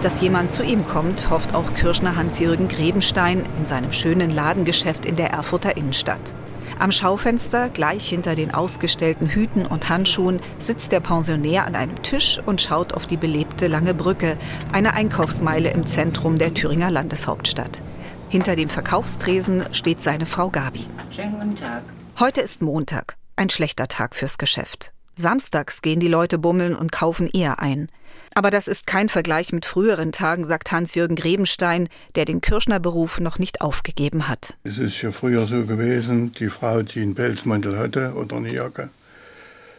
Dass 0.06 0.22
jemand 0.22 0.52
zu 0.52 0.62
ihm 0.62 0.86
kommt, 0.86 1.32
hofft 1.32 1.56
auch 1.56 1.74
Kirschner 1.74 2.16
Hans-Jürgen 2.16 2.68
Grebenstein 2.68 3.44
in 3.58 3.66
seinem 3.66 3.92
schönen 3.92 4.30
Ladengeschäft 4.30 5.04
in 5.04 5.16
der 5.16 5.32
Erfurter 5.32 5.78
Innenstadt. 5.78 6.36
Am 6.78 6.92
Schaufenster, 6.92 7.70
gleich 7.70 8.08
hinter 8.08 8.36
den 8.36 8.54
ausgestellten 8.54 9.28
Hüten 9.28 9.66
und 9.66 9.90
Handschuhen, 9.90 10.42
sitzt 10.60 10.92
der 10.92 11.00
Pensionär 11.00 11.66
an 11.66 11.76
einem 11.76 12.04
Tisch 12.04 12.40
und 12.46 12.62
schaut 12.62 12.94
auf 12.94 13.08
die 13.08 13.18
belebte 13.18 13.66
Lange 13.66 13.96
Brücke, 13.96 14.38
eine 14.72 14.94
Einkaufsmeile 14.94 15.72
im 15.72 15.88
Zentrum 15.88 16.38
der 16.38 16.54
Thüringer 16.54 16.92
Landeshauptstadt. 16.92 17.82
Hinter 18.30 18.56
dem 18.56 18.70
Verkaufstresen 18.70 19.66
steht 19.72 20.04
seine 20.04 20.28
Frau 20.28 20.52
Gabi. 20.52 20.86
Schönen 21.16 21.34
guten 21.34 21.56
Tag. 21.56 21.82
Heute 22.20 22.42
ist 22.42 22.62
Montag, 22.62 23.18
ein 23.38 23.50
schlechter 23.50 23.88
Tag 23.88 24.16
fürs 24.16 24.38
Geschäft. 24.38 24.92
Samstags 25.17 25.81
gehen 25.81 26.00
die 26.00 26.07
Leute 26.07 26.38
bummeln 26.38 26.75
und 26.75 26.91
kaufen 26.91 27.29
eher 27.31 27.60
ein. 27.60 27.89
Aber 28.34 28.51
das 28.51 28.67
ist 28.67 28.86
kein 28.86 29.07
Vergleich 29.07 29.53
mit 29.53 29.65
früheren 29.65 30.12
Tagen, 30.12 30.43
sagt 30.43 30.72
Hans-Jürgen 30.72 31.15
Grebenstein, 31.15 31.88
der 32.15 32.25
den 32.25 32.41
Kirschnerberuf 32.41 33.19
noch 33.19 33.39
nicht 33.39 33.62
aufgegeben 33.62 34.27
hat. 34.27 34.55
Es 34.63 34.77
ist 34.77 35.01
ja 35.01 35.12
früher 35.12 35.48
so 35.48 35.65
gewesen, 35.65 36.34
die 36.34 36.50
Frau, 36.50 36.81
die 36.81 37.01
einen 37.01 37.15
Pelzmantel 37.15 37.77
hatte 37.77 38.13
oder 38.15 38.36
eine 38.38 38.53
Jacke, 38.53 38.89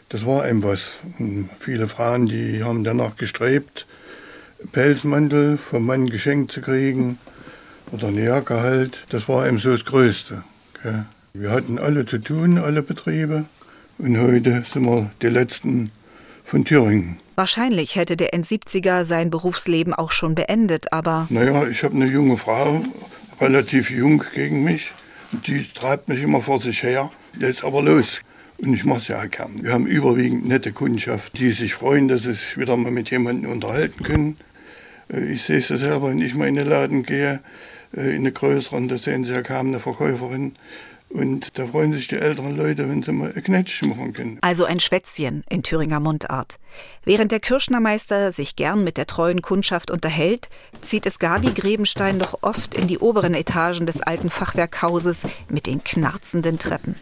das 0.09 0.25
war 0.25 0.49
eben 0.49 0.63
was. 0.63 1.01
Und 1.19 1.51
viele 1.59 1.89
Frauen, 1.89 2.27
die 2.27 2.63
haben 2.63 2.85
danach 2.85 3.17
gestrebt, 3.17 3.87
Pelzmantel 4.73 5.59
vom 5.59 5.85
Mann 5.85 6.09
geschenkt 6.09 6.53
zu 6.53 6.61
kriegen 6.61 7.19
oder 7.93 8.09
eine 8.09 8.25
Jacke 8.25 8.61
halt. 8.61 9.05
Das 9.11 9.29
war 9.29 9.47
eben 9.47 9.59
so 9.59 9.73
das 9.73 9.85
Größte. 9.85 10.45
Gell. 10.83 11.05
Wir 11.35 11.51
hatten 11.51 11.79
alle 11.79 12.07
zu 12.07 12.19
tun, 12.19 12.59
alle 12.59 12.83
Betriebe. 12.83 13.45
Und 13.99 14.19
heute 14.19 14.65
sind 14.71 14.85
wir 14.85 15.11
die 15.23 15.29
Letzten 15.29 15.91
von 16.45 16.65
Thüringen. 16.65 17.19
Wahrscheinlich 17.35 17.97
hätte 17.97 18.17
der 18.17 18.31
N70er 18.33 19.05
sein 19.05 19.31
Berufsleben 19.31 19.95
auch 19.95 20.13
schon 20.13 20.35
beendet, 20.35 20.93
aber 20.93 21.27
Naja, 21.31 21.67
ich 21.67 21.83
habe 21.83 21.95
eine 21.95 22.07
junge 22.07 22.37
Frau, 22.37 22.83
relativ 23.41 23.91
jung 23.91 24.23
gegen 24.35 24.65
mich. 24.65 24.93
Die 25.47 25.65
treibt 25.75 26.09
mich 26.09 26.23
immer 26.23 26.41
vor 26.41 26.61
sich 26.61 26.83
her. 26.83 27.11
Jetzt 27.39 27.65
aber 27.65 27.83
los. 27.83 28.21
Und 28.59 28.73
ich 28.73 28.85
mache 28.85 29.01
es 29.01 29.09
ja 29.09 29.21
auch 29.21 29.31
gern. 29.31 29.63
Wir 29.63 29.73
haben 29.73 29.87
überwiegend 29.87 30.47
nette 30.47 30.73
Kundschaft, 30.73 31.39
die 31.39 31.51
sich 31.51 31.75
freuen, 31.75 32.09
dass 32.09 32.23
sie 32.23 32.33
sich 32.33 32.57
wieder 32.57 32.77
mal 32.77 32.91
mit 32.91 33.11
jemandem 33.11 33.51
unterhalten 33.51 34.03
können. 34.03 34.37
Äh, 35.13 35.33
Ich 35.33 35.43
sehe 35.43 35.59
es 35.59 35.69
ja 35.69 35.77
selber, 35.77 36.09
wenn 36.09 36.21
ich 36.21 36.35
mal 36.35 36.49
in 36.49 36.55
den 36.55 36.69
Laden 36.69 37.03
gehe, 37.03 37.41
äh, 37.95 38.11
in 38.11 38.17
eine 38.23 38.33
größeren, 38.33 38.89
da 38.89 38.97
sehen 38.97 39.25
sie 39.25 39.33
ja 39.33 39.43
kaum 39.43 39.69
eine 39.69 39.81
Verkäuferin. 39.81 40.55
Und 41.17 41.59
da 41.59 41.67
freuen 41.67 41.95
sich 41.95 42.09
die 42.09 42.17
älteren 42.17 42.55
Leute, 42.55 42.91
wenn 42.91 43.03
sie 43.03 43.11
mal 43.11 43.33
ein 43.35 43.43
Knätsch 43.43 43.81
machen 43.83 44.13
können. 44.13 44.39
Also 44.43 44.67
ein 44.67 44.81
Schwätzchen 44.81 45.45
in 45.49 45.63
Thüringer 45.63 45.99
Mundart. 45.99 46.59
Während 47.05 47.33
der 47.33 47.41
Kirschnermeister 47.41 48.33
sich 48.33 48.55
gern 48.55 48.85
mit 48.85 48.99
der 48.99 49.07
treuen 49.07 49.41
Kundschaft 49.41 49.91
unterhält, 49.91 50.51
zieht 50.81 51.07
es 51.07 51.19
Gabi 51.19 51.53
Grebenstein 51.55 52.19
doch 52.19 52.43
oft 52.43 52.75
in 52.75 52.87
die 52.87 52.99
oberen 52.99 53.33
Etagen 53.33 53.87
des 53.87 54.03
alten 54.03 54.29
Fachwerkhauses 54.29 55.23
mit 55.49 55.67
den 55.67 55.83
knarzenden 55.83 56.59
Treppen. 56.59 56.97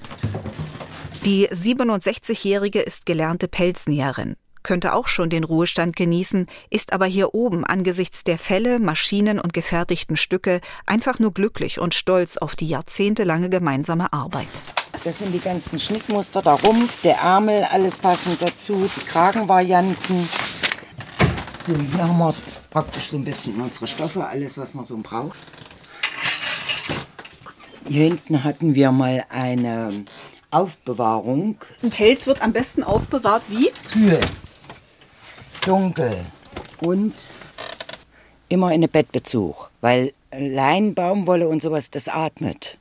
Die 1.25 1.49
67-Jährige 1.49 2.83
ist 2.83 3.07
gelernte 3.07 3.49
Pelznäherin 3.49 4.37
könnte 4.65 4.95
auch 4.95 5.07
schon 5.07 5.31
den 5.31 5.45
Ruhestand 5.45 5.95
genießen, 5.95 6.47
ist 6.71 6.93
aber 6.93 7.07
hier 7.07 7.35
oben 7.35 7.65
angesichts 7.65 8.25
der 8.25 8.39
Fälle, 8.39 8.81
Maschinen 8.81 9.39
und 9.39 9.53
gefertigten 9.53 10.17
Stücke 10.17 10.61
einfach 10.87 11.21
nur 11.21 11.33
glücklich 11.33 11.79
und 11.79 11.95
stolz 11.95 12.37
auf 12.37 12.57
die 12.57 12.67
jahrzehntelange 12.67 13.51
gemeinsame 13.51 14.13
Arbeit. 14.13 14.49
Das 15.05 15.19
sind 15.19 15.33
die 15.33 15.41
ganzen 15.41 15.79
Schnittmuster, 15.79 16.43
der 16.43 16.55
Rumpf, 16.55 17.03
der 17.03 17.19
Ärmel, 17.19 17.63
alles 17.65 17.95
passend 17.97 18.41
dazu, 18.41 18.89
die 18.97 19.05
Kragenvarianten. 19.05 20.29
So, 21.67 21.75
hier 21.77 22.09
haben 22.09 22.19
wir 22.19 22.35
praktisch 22.71 23.11
so 23.11 23.19
ein 23.19 23.25
bisschen 23.25 23.61
unsere 23.61 23.87
Stoffe, 23.87 24.27
alles, 24.27 24.57
was 24.57 24.73
man 24.73 24.85
so 24.85 24.97
braucht. 24.97 25.37
Hier 27.87 28.05
hinten 28.05 28.43
hatten 28.45 28.75
wir 28.75 28.93
mal 28.93 29.27
eine 29.29 30.07
Aufbewahrung. 30.51 31.59
Ein 31.83 31.91
Pelz 31.91 32.27
wird 32.27 32.41
am 32.41 32.53
besten 32.53 32.83
aufbewahrt 32.83 33.43
wie? 33.49 33.71
Kühl 33.93 34.21
dunkel 35.67 36.15
und 36.81 37.15
immer 38.49 38.73
in 38.73 38.83
den 38.83 38.91
Bettbezug, 38.91 39.71
weil 39.81 40.13
Lein, 40.37 40.95
Baumwolle 40.95 41.49
und 41.49 41.63
sowas, 41.63 41.91
das 41.91 42.09
atmet. 42.09 42.77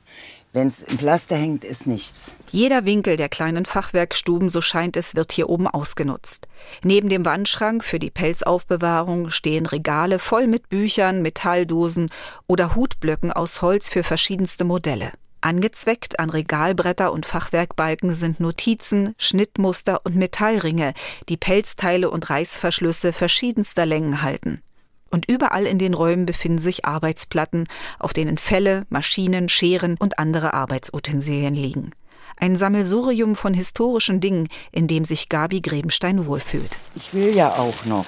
Wenn 0.52 0.68
es 0.68 0.82
im 0.82 0.98
Pflaster 0.98 1.36
hängt, 1.36 1.64
ist 1.64 1.86
nichts. 1.86 2.30
Jeder 2.50 2.84
Winkel 2.84 3.16
der 3.16 3.28
kleinen 3.28 3.64
Fachwerkstuben, 3.64 4.48
so 4.48 4.60
scheint 4.60 4.96
es, 4.96 5.16
wird 5.16 5.32
hier 5.32 5.48
oben 5.48 5.66
ausgenutzt. 5.66 6.46
Neben 6.84 7.08
dem 7.08 7.24
Wandschrank 7.24 7.82
für 7.82 7.98
die 7.98 8.10
Pelzaufbewahrung 8.10 9.30
stehen 9.30 9.66
Regale 9.66 10.20
voll 10.20 10.46
mit 10.46 10.68
Büchern, 10.68 11.22
Metalldosen 11.22 12.10
oder 12.46 12.76
Hutblöcken 12.76 13.32
aus 13.32 13.62
Holz 13.62 13.88
für 13.88 14.04
verschiedenste 14.04 14.64
Modelle. 14.64 15.10
Angezweckt 15.44 16.20
an 16.20 16.30
Regalbretter 16.30 17.12
und 17.12 17.26
Fachwerkbalken 17.26 18.14
sind 18.14 18.40
Notizen, 18.40 19.14
Schnittmuster 19.18 20.00
und 20.04 20.16
Metallringe, 20.16 20.94
die 21.28 21.36
Pelzteile 21.36 22.08
und 22.10 22.30
Reißverschlüsse 22.30 23.12
verschiedenster 23.12 23.84
Längen 23.84 24.22
halten. 24.22 24.62
Und 25.10 25.28
überall 25.28 25.66
in 25.66 25.78
den 25.78 25.92
Räumen 25.92 26.24
befinden 26.24 26.60
sich 26.60 26.86
Arbeitsplatten, 26.86 27.66
auf 27.98 28.14
denen 28.14 28.38
Felle, 28.38 28.86
Maschinen, 28.88 29.50
Scheren 29.50 29.96
und 29.98 30.18
andere 30.18 30.54
Arbeitsutensilien 30.54 31.54
liegen. 31.54 31.90
Ein 32.38 32.56
Sammelsurium 32.56 33.36
von 33.36 33.52
historischen 33.52 34.20
Dingen, 34.20 34.48
in 34.72 34.88
dem 34.88 35.04
sich 35.04 35.28
Gabi 35.28 35.60
Grebenstein 35.60 36.24
wohlfühlt. 36.24 36.78
Ich 36.94 37.12
will 37.12 37.36
ja 37.36 37.52
auch 37.52 37.84
noch. 37.84 38.06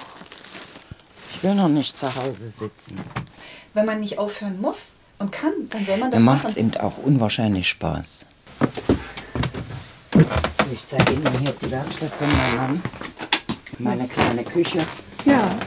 Ich 1.35 1.43
will 1.43 1.55
noch 1.55 1.69
nicht 1.69 1.99
zu 1.99 2.14
Hause 2.14 2.49
sitzen. 2.49 2.99
Wenn 3.75 3.85
man 3.85 4.00
nicht 4.00 4.19
aufhören 4.19 4.59
muss, 4.59 4.95
und 5.18 5.32
kann, 5.32 5.52
dann 5.70 5.85
soll 5.85 5.96
man 5.99 6.11
das 6.11 6.18
dann 6.18 6.25
machen. 6.25 6.42
macht 6.42 6.49
es 6.49 6.56
eben 6.56 6.76
auch 6.76 6.99
unwahrscheinlich 6.99 7.68
Spaß. 7.68 8.25
So, 10.12 10.20
ich 10.73 10.87
zeige 10.87 11.12
Ihnen 11.12 11.38
hier 11.38 11.54
die 11.61 11.70
Werkstatt 11.70 12.12
von 12.14 12.28
meinem 12.28 12.56
Mann. 12.56 12.82
Meine 13.78 14.08
kleine 14.08 14.42
Küche. 14.42 14.78
Ja. 15.25 15.58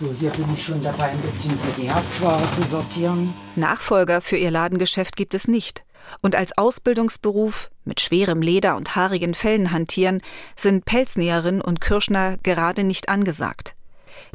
So, 0.00 0.14
hier 0.18 0.30
bin 0.30 0.46
ich 0.54 0.64
schon 0.64 0.82
dabei, 0.82 1.10
ein 1.10 1.20
bisschen 1.20 1.58
für 1.58 1.80
die 1.80 1.90
Herbstware 1.90 2.42
zu 2.52 2.62
sortieren. 2.62 3.34
Nachfolger 3.56 4.20
für 4.20 4.36
ihr 4.36 4.50
Ladengeschäft 4.50 5.16
gibt 5.16 5.34
es 5.34 5.48
nicht. 5.48 5.84
Und 6.22 6.36
als 6.36 6.56
Ausbildungsberuf 6.56 7.70
mit 7.84 8.00
schwerem 8.00 8.40
Leder 8.40 8.76
und 8.76 8.96
haarigen 8.96 9.34
Fellen 9.34 9.72
hantieren, 9.72 10.20
sind 10.56 10.84
Pelznäherin 10.84 11.60
und 11.60 11.80
Kirschner 11.80 12.38
gerade 12.42 12.84
nicht 12.84 13.08
angesagt. 13.08 13.74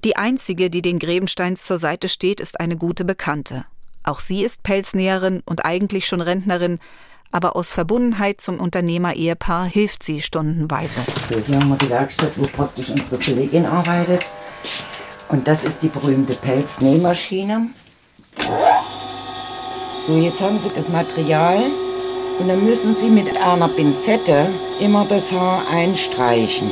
Die 0.04 0.18
einzige, 0.18 0.70
die 0.70 0.82
den 0.82 1.00
Grebensteins 1.00 1.64
zur 1.64 1.78
Seite 1.78 2.10
steht, 2.10 2.40
ist 2.40 2.60
eine 2.60 2.78
gute 2.78 3.06
Bekannte. 3.06 3.66
Auch 4.04 4.20
sie 4.20 4.44
ist 4.44 4.64
Pelznäherin 4.64 5.42
und 5.46 5.66
eigentlich 5.66 6.08
schon 6.08 6.22
Rentnerin, 6.22 6.80
aber 7.32 7.56
aus 7.56 7.74
Verbundenheit 7.74 8.42
zum 8.42 8.60
Unternehmer-Ehepaar 8.60 9.66
hilft 9.66 10.04
sie 10.04 10.22
stundenweise. 10.22 11.02
So, 11.30 11.40
hier 11.40 11.60
haben 11.60 11.70
wir 11.70 11.78
die 11.78 11.90
Werkstatt, 11.90 12.34
wo 12.36 12.46
praktisch 12.46 12.90
unsere 12.90 13.18
Kollegin 13.18 13.66
arbeitet. 13.66 14.22
Und 15.30 15.48
das 15.48 15.64
ist 15.64 15.82
die 15.82 15.88
berühmte 15.88 16.34
Pelznähmaschine. 16.34 17.70
So, 20.02 20.18
jetzt 20.18 20.42
haben 20.42 20.60
Sie 20.60 20.70
das 20.76 20.90
Material 20.90 21.64
und 22.40 22.48
dann 22.48 22.64
müssen 22.66 22.94
Sie 22.94 23.10
mit 23.10 23.26
einer 23.38 23.70
Pinzette 23.70 24.48
immer 24.80 25.06
das 25.06 25.32
Haar 25.32 25.64
einstreichen, 25.72 26.70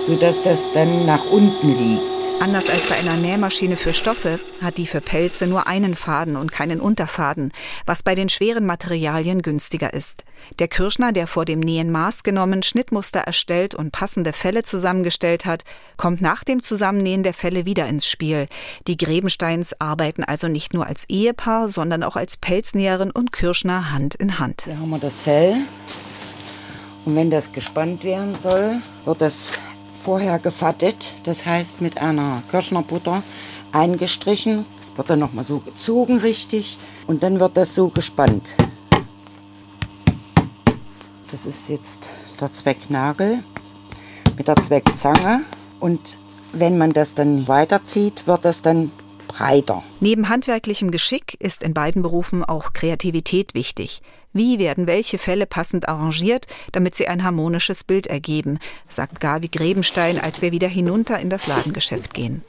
sodass 0.00 0.42
das 0.42 0.72
dann 0.74 1.06
nach 1.06 1.24
unten 1.32 1.68
liegt. 1.76 2.13
Anders 2.44 2.68
als 2.68 2.86
bei 2.88 2.96
einer 2.96 3.16
Nähmaschine 3.16 3.74
für 3.74 3.94
Stoffe 3.94 4.38
hat 4.60 4.76
die 4.76 4.86
für 4.86 5.00
Pelze 5.00 5.46
nur 5.46 5.66
einen 5.66 5.94
Faden 5.94 6.36
und 6.36 6.52
keinen 6.52 6.78
Unterfaden, 6.78 7.52
was 7.86 8.02
bei 8.02 8.14
den 8.14 8.28
schweren 8.28 8.66
Materialien 8.66 9.40
günstiger 9.40 9.94
ist. 9.94 10.24
Der 10.58 10.68
Kirschner, 10.68 11.12
der 11.12 11.26
vor 11.26 11.46
dem 11.46 11.60
Nähen 11.60 11.90
Maß 11.90 12.22
genommen, 12.22 12.62
Schnittmuster 12.62 13.20
erstellt 13.20 13.74
und 13.74 13.92
passende 13.92 14.34
Felle 14.34 14.62
zusammengestellt 14.62 15.46
hat, 15.46 15.64
kommt 15.96 16.20
nach 16.20 16.44
dem 16.44 16.60
Zusammennähen 16.60 17.22
der 17.22 17.32
Felle 17.32 17.64
wieder 17.64 17.86
ins 17.86 18.06
Spiel. 18.06 18.46
Die 18.88 18.98
Grebensteins 18.98 19.80
arbeiten 19.80 20.22
also 20.22 20.48
nicht 20.48 20.74
nur 20.74 20.86
als 20.86 21.08
Ehepaar, 21.08 21.70
sondern 21.70 22.02
auch 22.02 22.16
als 22.16 22.36
Pelznäherin 22.36 23.10
und 23.10 23.32
Kirschner 23.32 23.90
Hand 23.90 24.16
in 24.16 24.38
Hand. 24.38 24.64
Hier 24.66 24.78
haben 24.78 24.90
wir 24.90 24.98
das 24.98 25.22
Fell. 25.22 25.56
Und 27.06 27.16
wenn 27.16 27.30
das 27.30 27.52
gespannt 27.52 28.04
werden 28.04 28.34
soll, 28.42 28.82
wird 29.06 29.22
das 29.22 29.58
vorher 30.04 30.38
gefattet, 30.38 31.12
das 31.24 31.46
heißt 31.46 31.80
mit 31.80 31.96
einer 31.96 32.42
Kirschnerbutter 32.50 33.22
eingestrichen, 33.72 34.66
wird 34.96 35.08
dann 35.08 35.18
nochmal 35.18 35.44
so 35.44 35.60
gezogen 35.60 36.18
richtig 36.18 36.76
und 37.06 37.22
dann 37.22 37.40
wird 37.40 37.56
das 37.56 37.74
so 37.74 37.88
gespannt. 37.88 38.54
Das 41.30 41.46
ist 41.46 41.70
jetzt 41.70 42.10
der 42.38 42.52
Zwecknagel 42.52 43.42
mit 44.36 44.46
der 44.46 44.56
Zweckzange 44.56 45.40
und 45.80 46.18
wenn 46.52 46.76
man 46.76 46.92
das 46.92 47.14
dann 47.14 47.48
weiterzieht, 47.48 48.26
wird 48.26 48.44
das 48.44 48.60
dann 48.60 48.92
breiter. 49.26 49.82
Neben 50.00 50.28
handwerklichem 50.28 50.90
Geschick 50.90 51.34
ist 51.40 51.62
in 51.62 51.72
beiden 51.72 52.02
Berufen 52.02 52.44
auch 52.44 52.74
Kreativität 52.74 53.54
wichtig. 53.54 54.02
Wie 54.34 54.58
werden 54.58 54.86
welche 54.88 55.16
Fälle 55.16 55.46
passend 55.46 55.88
arrangiert, 55.88 56.46
damit 56.72 56.96
sie 56.96 57.06
ein 57.08 57.22
harmonisches 57.22 57.84
Bild 57.84 58.08
ergeben, 58.08 58.58
sagt 58.88 59.20
Gabi 59.20 59.48
Grebenstein, 59.48 60.18
als 60.20 60.42
wir 60.42 60.50
wieder 60.52 60.68
hinunter 60.68 61.18
in 61.20 61.30
das 61.30 61.46
Ladengeschäft 61.46 62.12
gehen. 62.12 62.42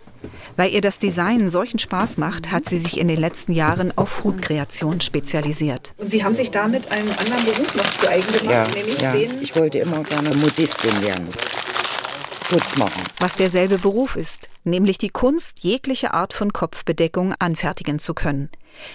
Weil 0.58 0.72
ihr 0.74 0.82
das 0.82 0.98
Design 0.98 1.52
solchen 1.52 1.78
Spaß 1.78 2.18
macht, 2.18 2.52
hat 2.52 2.66
sie 2.68 2.80
sich 2.80 3.00
in 3.00 3.08
den 3.08 3.18
letzten 3.18 3.52
Jahren 3.52 3.96
auf 3.96 4.24
Hutkreation 4.24 5.00
spezialisiert. 5.00 5.94
Und 5.98 6.10
Sie 6.10 6.24
haben 6.24 6.34
sich 6.34 6.50
damit 6.50 6.92
einen 6.92 7.12
anderen 7.12 7.46
Beruf 7.46 7.76
noch 7.76 7.94
zu 7.94 8.10
eigen 8.10 8.26
gemacht, 8.34 8.50
Ja, 8.50 8.68
nämlich 8.74 9.02
ja. 9.02 9.12
den. 9.12 9.40
ich 9.44 9.56
wollte 9.56 9.78
immer 9.78 10.02
gerne 10.02 10.34
Modistin 10.34 11.00
werden. 11.04 11.28
Putz 12.48 12.76
machen. 12.78 13.02
Was 13.20 13.36
derselbe 13.36 13.80
Beruf 13.80 14.16
ist, 14.16 14.50
nämlich 14.64 15.00
die 15.00 15.10
Kunst, 15.10 15.64
jegliche 15.64 16.14
Art 16.14 16.32
von 16.32 16.54
Kopfbedeckung 16.54 17.34
anfertigen 17.40 17.98
zu 17.98 18.14
können. 18.14 18.50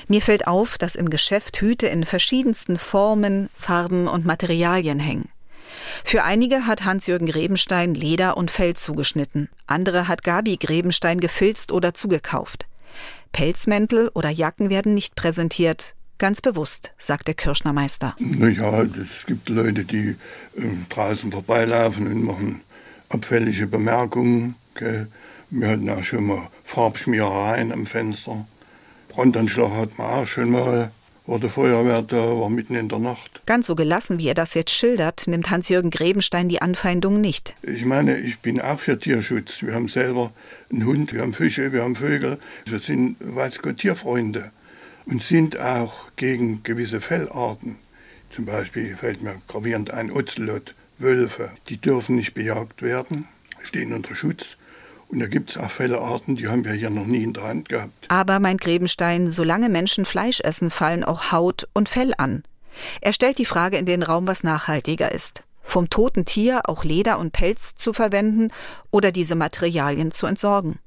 Mir 0.07 0.23
fällt 0.23 0.47
auf, 0.47 0.79
dass 0.79 0.95
im 0.95 1.11
Geschäft 1.11 1.61
Hüte 1.61 1.89
in 1.89 2.05
verschiedensten 2.05 2.77
Formen, 2.77 3.51
Farben 3.59 4.07
und 4.07 4.25
Materialien 4.25 5.01
hängen. 5.01 5.29
Für 6.05 6.23
einige 6.23 6.67
hat 6.69 6.85
Hans-Jürgen 6.85 7.27
Grebenstein 7.27 7.95
Leder 7.95 8.37
und 8.37 8.53
Fell 8.53 8.75
zugeschnitten, 8.75 9.49
andere 9.67 10.07
hat 10.07 10.23
Gabi 10.23 10.57
Grebenstein 10.57 11.19
gefilzt 11.19 11.73
oder 11.73 11.93
zugekauft. 11.93 12.67
Pelzmäntel 13.33 14.11
oder 14.15 14.31
Jacken 14.31 14.71
werden 14.71 14.95
nicht 14.95 15.17
präsentiert, 15.17 15.97
ganz 16.19 16.41
bewusst, 16.41 16.93
sagt 16.99 17.27
der 17.27 17.35
Kirschnermeister. 17.35 18.15
Naja, 18.21 18.83
es 18.83 19.27
gibt 19.27 19.49
Leute, 19.49 19.85
die 19.85 20.17
äh, 20.57 20.63
draußen 20.89 21.33
vorbeilaufen 21.33 22.07
und 22.07 22.23
machen 22.23 22.61
abfällige 23.11 23.67
Bemerkungen. 23.67 24.55
Gell. 24.75 25.09
Wir 25.51 25.69
hatten 25.69 25.91
auch 25.91 26.05
schon 26.05 26.27
mal 26.27 26.49
Farbschmierereien 26.65 27.73
am 27.73 27.85
Fenster. 27.87 28.47
Brandanschlag 29.09 29.73
hat 29.73 29.99
man 29.99 30.07
auch 30.07 30.27
schon 30.27 30.51
mal. 30.51 30.93
War 31.27 31.39
der 31.39 31.51
Feuerwehr 31.51 32.03
da, 32.03 32.17
war 32.17 32.49
mitten 32.49 32.75
in 32.75 32.89
der 32.89 32.99
Nacht. 32.99 33.43
Ganz 33.47 33.69
so 33.69 33.77
gelassen, 33.77 34.19
wie 34.19 34.27
er 34.27 34.35
das 34.35 34.55
jetzt 34.55 34.73
schildert, 34.73 35.29
nimmt 35.29 35.51
Hans-Jürgen 35.51 35.91
Grebenstein 35.91 36.49
die 36.49 36.61
Anfeindung 36.63 37.21
nicht. 37.21 37.55
Ich 37.63 37.85
meine, 37.85 38.19
ich 38.19 38.41
bin 38.41 38.61
auch 38.61 38.81
für 38.81 38.99
Tierschutz. 38.99 39.63
Wir 39.63 39.75
haben 39.75 39.89
selber 39.89 40.33
einen 40.73 40.87
Hund, 40.87 41.13
wir 41.13 41.21
haben 41.21 41.33
Fische, 41.33 41.73
wir 41.73 41.85
haben 41.85 41.95
Vögel. 41.95 42.39
Wir 42.65 42.81
sind, 42.81 43.17
weiß 43.21 43.61
Gott, 43.63 43.77
Tierfreunde 43.77 44.51
und 45.07 45.23
sind 45.23 45.59
auch 45.59 46.11
gegen 46.17 46.63
gewisse 46.63 47.01
Fellarten. 47.01 47.77
Zum 48.31 48.45
Beispiel 48.45 48.97
fällt 48.97 49.23
mir 49.23 49.41
gravierend 49.47 49.91
ein 49.91 50.11
Ozelot, 50.11 50.75
Wölfe. 51.01 51.51
Die 51.69 51.79
dürfen 51.79 52.17
nicht 52.17 52.35
bejagt 52.35 52.83
werden, 52.83 53.29
stehen 53.63 53.93
unter 53.93 54.15
Schutz. 54.15 54.57
Und 55.09 55.19
da 55.19 55.27
gibt 55.27 55.51
es 55.51 55.57
auch 55.57 55.71
Fellarten, 55.71 56.37
die 56.37 56.47
haben 56.47 56.65
wir 56.65 56.73
hier 56.73 56.91
noch 56.91 57.07
nie 57.07 57.25
in 57.25 57.33
der 57.33 57.45
Hand 57.45 57.69
gehabt. 57.69 58.07
Aber, 58.09 58.39
meint 58.39 58.61
Grebenstein, 58.61 59.31
solange 59.31 59.69
Menschen 59.69 60.05
Fleisch 60.05 60.41
essen, 60.41 60.71
fallen 60.71 61.03
auch 61.03 61.33
Haut 61.33 61.67
und 61.73 61.89
Fell 61.89 62.13
an. 62.17 62.45
Er 63.01 63.13
stellt 63.13 63.39
die 63.39 63.45
Frage 63.45 63.77
in 63.77 63.87
den 63.87 64.05
Raum, 64.05 64.29
was 64.29 64.45
nachhaltiger 64.45 65.11
ist. 65.11 65.43
Vom 65.63 65.91
toten 65.91 66.25
Tier 66.25 66.63
auch 66.69 66.85
Leder 66.85 67.19
und 67.19 67.33
Pelz 67.33 67.75
zu 67.75 67.93
verwenden 67.93 68.53
oder 68.91 69.13
diese 69.13 69.35
Materialien 69.35 70.13
zu 70.13 70.27
entsorgen. 70.27 70.79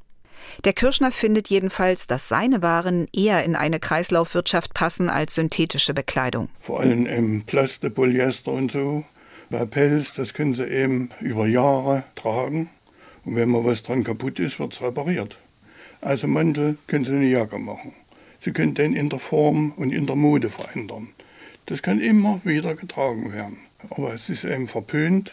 Der 0.66 0.74
Kirschner 0.74 1.12
findet 1.12 1.50
jedenfalls, 1.50 2.08
dass 2.08 2.28
seine 2.28 2.62
Waren 2.62 3.08
eher 3.14 3.44
in 3.44 3.56
eine 3.56 3.80
Kreislaufwirtschaft 3.80 4.74
passen 4.74 5.10
als 5.10 5.36
synthetische 5.36 5.94
Bekleidung. 5.94 6.50
Vor 6.60 6.82
allem 6.82 7.06
im 7.06 7.44
Plaste, 7.44 7.90
Polyester 7.90 8.52
und 8.52 8.72
so. 8.72 9.04
Bei 9.50 9.66
Pelz, 9.66 10.14
das 10.14 10.34
können 10.34 10.56
sie 10.56 10.68
eben 10.68 11.10
über 11.20 11.48
Jahre 11.48 12.04
tragen. 12.16 12.70
Und 13.26 13.36
wenn 13.36 13.50
mal 13.50 13.64
was 13.64 13.84
dran 13.84 14.04
kaputt 14.04 14.40
ist, 14.40 14.60
wird 14.60 14.74
es 14.74 14.82
repariert. 14.82 15.38
Also 16.02 16.28
Mantel 16.28 16.78
können 16.88 17.06
Sie 17.06 17.12
eine 17.12 17.28
Jacke 17.28 17.58
machen. 17.58 17.94
Sie 18.42 18.52
können 18.52 18.76
den 18.76 18.94
in 18.94 19.10
der 19.10 19.20
Form 19.20 19.72
und 19.78 19.94
in 19.94 20.06
der 20.06 20.18
Mode 20.18 20.50
verändern. 20.50 21.10
Das 21.66 21.82
kann 21.82 22.02
immer 22.02 22.42
wieder 22.44 22.76
getragen 22.76 23.32
werden. 23.32 23.58
Aber 23.90 24.14
es 24.14 24.30
ist 24.30 24.44
eben 24.44 24.68
verpönt. 24.68 25.32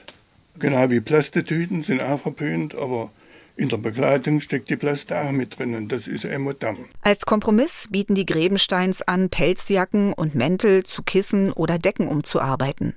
Genau 0.59 0.91
wie 0.91 1.01
Plastetüten 1.01 1.83
sind 1.83 2.01
auch 2.01 2.21
verpönt, 2.21 2.77
aber 2.77 3.11
in 3.57 3.69
der 3.69 3.79
Bekleidung 3.79 4.41
steckt 4.41 4.71
die 4.71 4.77
Plaste 4.77 5.19
auch 5.21 5.33
mit 5.33 5.59
drin 5.59 5.75
und 5.75 5.91
das 5.91 6.07
ist 6.07 6.25
eben 6.25 6.45
modern. 6.45 6.87
Als 7.03 7.27
Kompromiss 7.27 7.89
bieten 7.91 8.15
die 8.15 8.27
Grebensteins 8.27 9.03
an, 9.03 9.29
Pelzjacken 9.29 10.13
und 10.13 10.35
Mäntel 10.35 10.85
zu 10.85 11.03
Kissen 11.03 11.53
oder 11.53 11.79
Decken 11.79 12.09
umzuarbeiten. 12.09 12.95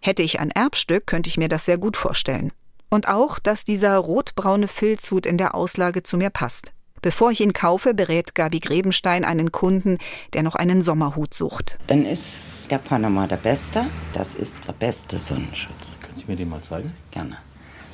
Hätte 0.00 0.22
ich 0.22 0.40
ein 0.40 0.50
Erbstück, 0.50 1.06
könnte 1.06 1.28
ich 1.28 1.36
mir 1.36 1.48
das 1.48 1.64
sehr 1.64 1.78
gut 1.78 1.96
vorstellen. 1.96 2.52
Und 2.90 3.08
auch, 3.08 3.38
dass 3.38 3.64
dieser 3.64 3.96
rotbraune 3.98 4.68
Filzhut 4.68 5.26
in 5.26 5.38
der 5.38 5.54
Auslage 5.54 6.02
zu 6.02 6.16
mir 6.16 6.30
passt. 6.30 6.72
Bevor 7.02 7.30
ich 7.30 7.42
ihn 7.42 7.52
kaufe, 7.52 7.92
berät 7.92 8.34
Gabi 8.34 8.60
Grebenstein 8.60 9.26
einen 9.26 9.52
Kunden, 9.52 9.98
der 10.32 10.42
noch 10.42 10.54
einen 10.54 10.82
Sommerhut 10.82 11.34
sucht. 11.34 11.78
Dann 11.86 12.06
ist 12.06 12.70
der 12.70 12.78
Panama 12.78 13.26
der 13.26 13.36
beste. 13.36 13.84
Das 14.14 14.34
ist 14.34 14.66
der 14.66 14.72
beste 14.72 15.18
Sonnenschutz. 15.18 15.98
Können 16.00 16.16
Sie 16.16 16.24
mir 16.26 16.36
den 16.36 16.48
mal 16.48 16.62
zeigen? 16.62 16.94
Gerne. 17.10 17.36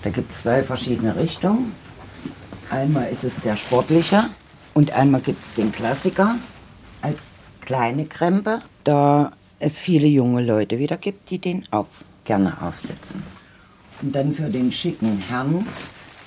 Da 0.04 0.10
gibt 0.10 0.30
es 0.30 0.42
zwei 0.42 0.62
verschiedene 0.62 1.16
Richtungen. 1.16 1.74
Einmal 2.70 3.08
ist 3.08 3.24
es 3.24 3.40
der 3.40 3.56
sportliche 3.56 4.26
und 4.74 4.92
einmal 4.92 5.20
gibt 5.20 5.42
es 5.42 5.54
den 5.54 5.72
Klassiker 5.72 6.36
als 7.02 7.40
kleine 7.60 8.06
Krempe, 8.06 8.60
da 8.84 9.32
es 9.60 9.78
viele 9.78 10.08
junge 10.08 10.42
Leute 10.42 10.78
wieder 10.78 10.96
gibt, 10.96 11.30
die 11.30 11.38
den 11.38 11.66
auch 11.70 11.86
gerne 12.24 12.60
aufsetzen. 12.62 13.22
Und 14.02 14.14
dann 14.14 14.34
für 14.34 14.48
den 14.48 14.72
schicken 14.72 15.22
Herrn, 15.28 15.66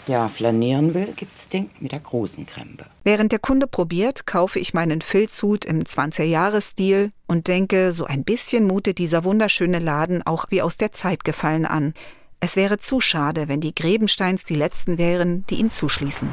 der 0.07 0.27
flanieren 0.27 0.93
will, 0.93 1.13
gibt 1.15 1.35
es 1.35 1.49
den 1.49 1.69
mit 1.79 1.91
der 1.91 1.99
großen 1.99 2.45
Krempe. 2.45 2.85
Während 3.03 3.31
der 3.31 3.39
Kunde 3.39 3.67
probiert, 3.67 4.27
kaufe 4.27 4.59
ich 4.59 4.73
meinen 4.73 5.01
Filzhut 5.01 5.65
im 5.65 5.83
20er-Jahres-Stil 5.83 7.11
und 7.25 7.47
denke, 7.47 7.93
so 7.93 8.05
ein 8.05 8.23
bisschen 8.23 8.65
mutet 8.65 8.99
dieser 8.99 9.23
wunderschöne 9.23 9.79
Laden 9.79 10.21
auch 10.25 10.45
wie 10.49 10.61
aus 10.61 10.77
der 10.77 10.91
Zeit 10.91 11.23
gefallen 11.23 11.65
an. 11.65 11.93
Es 12.39 12.55
wäre 12.55 12.77
zu 12.77 12.99
schade, 12.99 13.47
wenn 13.47 13.61
die 13.61 13.73
Grebensteins 13.73 14.43
die 14.43 14.55
letzten 14.55 14.97
wären, 14.97 15.45
die 15.49 15.55
ihn 15.55 15.69
zuschließen. 15.69 16.29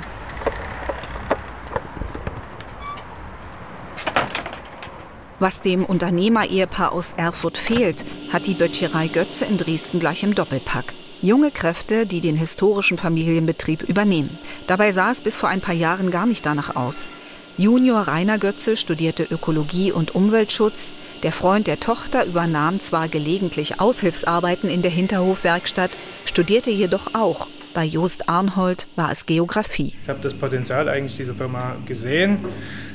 Was 5.41 5.63
dem 5.63 5.87
Unternehmer-Ehepaar 5.87 6.93
aus 6.93 7.15
Erfurt 7.17 7.57
fehlt, 7.57 8.05
hat 8.31 8.47
die 8.47 8.53
Böttcherei 8.53 9.09
Götze 9.09 9.47
in 9.47 9.57
Dresden 9.57 9.99
gleich 9.99 10.23
im 10.23 10.35
Doppelpack. 10.35 10.93
Junge 11.23 11.51
Kräfte, 11.51 12.05
die 12.05 12.21
den 12.21 12.37
historischen 12.37 12.99
Familienbetrieb 12.99 13.81
übernehmen. 13.83 14.39
Dabei 14.67 14.93
sah 14.93 15.11
es 15.11 15.23
bis 15.23 15.39
vor 15.39 15.49
ein 15.49 15.63
paar 15.63 15.75
Jahren 15.75 16.11
gar 16.11 16.27
nicht 16.27 16.45
danach 16.45 16.77
aus. 16.77 17.09
Junior 17.57 18.03
Rainer 18.03 18.37
Götze 18.37 18.77
studierte 18.77 19.25
Ökologie 19.25 19.93
und 19.93 20.15
Umweltschutz. 20.15 20.93
Der 21.23 21.33
Freund 21.33 21.67
der 21.67 21.81
Tochter 21.81 22.27
übernahm 22.27 22.79
zwar 22.79 23.09
gelegentlich 23.09 23.81
Aushilfsarbeiten 23.81 24.69
in 24.69 24.83
der 24.83 24.91
Hinterhofwerkstatt, 24.91 25.91
studierte 26.27 26.71
jedoch 26.71 27.15
auch. 27.15 27.49
Bei 27.73 27.85
Jost 27.85 28.29
Arnhold 28.29 28.89
war 28.97 29.13
es 29.13 29.27
Geografie. 29.27 29.95
Ich 30.03 30.09
habe 30.09 30.19
das 30.21 30.35
Potenzial 30.35 30.89
eigentlich 30.89 31.17
dieser 31.17 31.35
Firma 31.35 31.77
gesehen, 31.87 32.39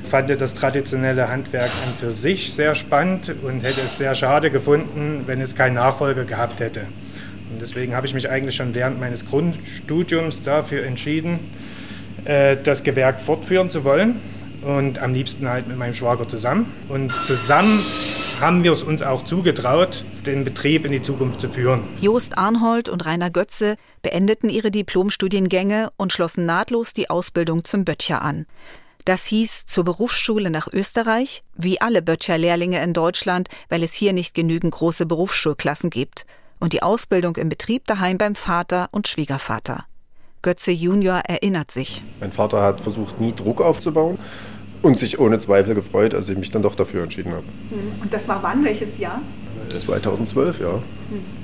fand 0.09 0.29
das 0.29 0.53
traditionelle 0.53 1.29
Handwerk 1.29 1.69
an 1.85 1.93
für 1.97 2.11
sich 2.11 2.53
sehr 2.53 2.75
spannend 2.75 3.33
und 3.43 3.61
hätte 3.61 3.81
es 3.81 3.97
sehr 3.97 4.13
schade 4.15 4.51
gefunden, 4.51 5.23
wenn 5.27 5.39
es 5.39 5.55
keinen 5.55 5.75
Nachfolger 5.75 6.25
gehabt 6.25 6.59
hätte. 6.59 6.81
Und 7.51 7.61
deswegen 7.61 7.95
habe 7.95 8.05
ich 8.05 8.13
mich 8.13 8.29
eigentlich 8.29 8.55
schon 8.55 8.75
während 8.75 8.99
meines 8.99 9.25
Grundstudiums 9.25 10.43
dafür 10.43 10.83
entschieden, 10.85 11.39
äh, 12.25 12.57
das 12.61 12.83
Gewerk 12.83 13.21
fortführen 13.21 13.69
zu 13.69 13.85
wollen 13.85 14.19
und 14.61 14.99
am 14.99 15.13
liebsten 15.13 15.47
halt 15.47 15.67
mit 15.67 15.77
meinem 15.77 15.93
Schwager 15.93 16.27
zusammen. 16.27 16.65
Und 16.89 17.11
zusammen 17.11 17.79
haben 18.39 18.63
wir 18.63 18.71
es 18.71 18.83
uns 18.83 19.01
auch 19.01 19.23
zugetraut, 19.23 20.03
den 20.25 20.43
Betrieb 20.43 20.85
in 20.85 20.91
die 20.91 21.01
Zukunft 21.01 21.41
zu 21.41 21.49
führen. 21.49 21.83
Jost 22.01 22.37
Arnhold 22.37 22.89
und 22.89 23.05
Rainer 23.05 23.29
Götze 23.29 23.75
beendeten 24.01 24.49
ihre 24.49 24.71
Diplomstudiengänge 24.71 25.89
und 25.97 26.13
schlossen 26.13 26.45
nahtlos 26.45 26.93
die 26.93 27.09
Ausbildung 27.09 27.63
zum 27.63 27.85
Böttcher 27.85 28.21
an. 28.21 28.45
Das 29.05 29.25
hieß 29.27 29.67
zur 29.67 29.83
Berufsschule 29.83 30.49
nach 30.49 30.67
Österreich, 30.71 31.43
wie 31.55 31.79
alle 31.79 32.01
Böttcher-Lehrlinge 32.01 32.81
in 32.83 32.93
Deutschland, 32.93 33.49
weil 33.69 33.83
es 33.83 33.93
hier 33.93 34.13
nicht 34.13 34.33
genügend 34.33 34.73
große 34.73 35.05
Berufsschulklassen 35.05 35.89
gibt. 35.89 36.25
Und 36.59 36.73
die 36.73 36.81
Ausbildung 36.81 37.35
im 37.35 37.49
Betrieb 37.49 37.85
daheim 37.85 38.17
beim 38.17 38.33
Vater 38.33 38.89
und 38.91 39.07
Schwiegervater. 39.07 39.85
Götze 40.41 40.71
Junior 40.71 41.21
erinnert 41.27 41.71
sich. 41.71 42.01
Mein 42.19 42.31
Vater 42.31 42.61
hat 42.61 42.81
versucht, 42.81 43.19
nie 43.19 43.33
Druck 43.33 43.61
aufzubauen 43.61 44.17
und 44.81 44.99
sich 44.99 45.19
ohne 45.19 45.39
Zweifel 45.39 45.75
gefreut, 45.75 46.13
als 46.13 46.29
ich 46.29 46.37
mich 46.37 46.51
dann 46.51 46.61
doch 46.61 46.75
dafür 46.75 47.03
entschieden 47.03 47.31
habe. 47.31 47.43
Hm. 47.69 48.01
Und 48.01 48.13
das 48.13 48.27
war 48.27 48.41
wann? 48.43 48.63
Welches 48.63 48.97
Jahr? 48.97 49.21
2012, 49.69 50.59
ja. 50.59 50.73
Hm. 50.73 50.81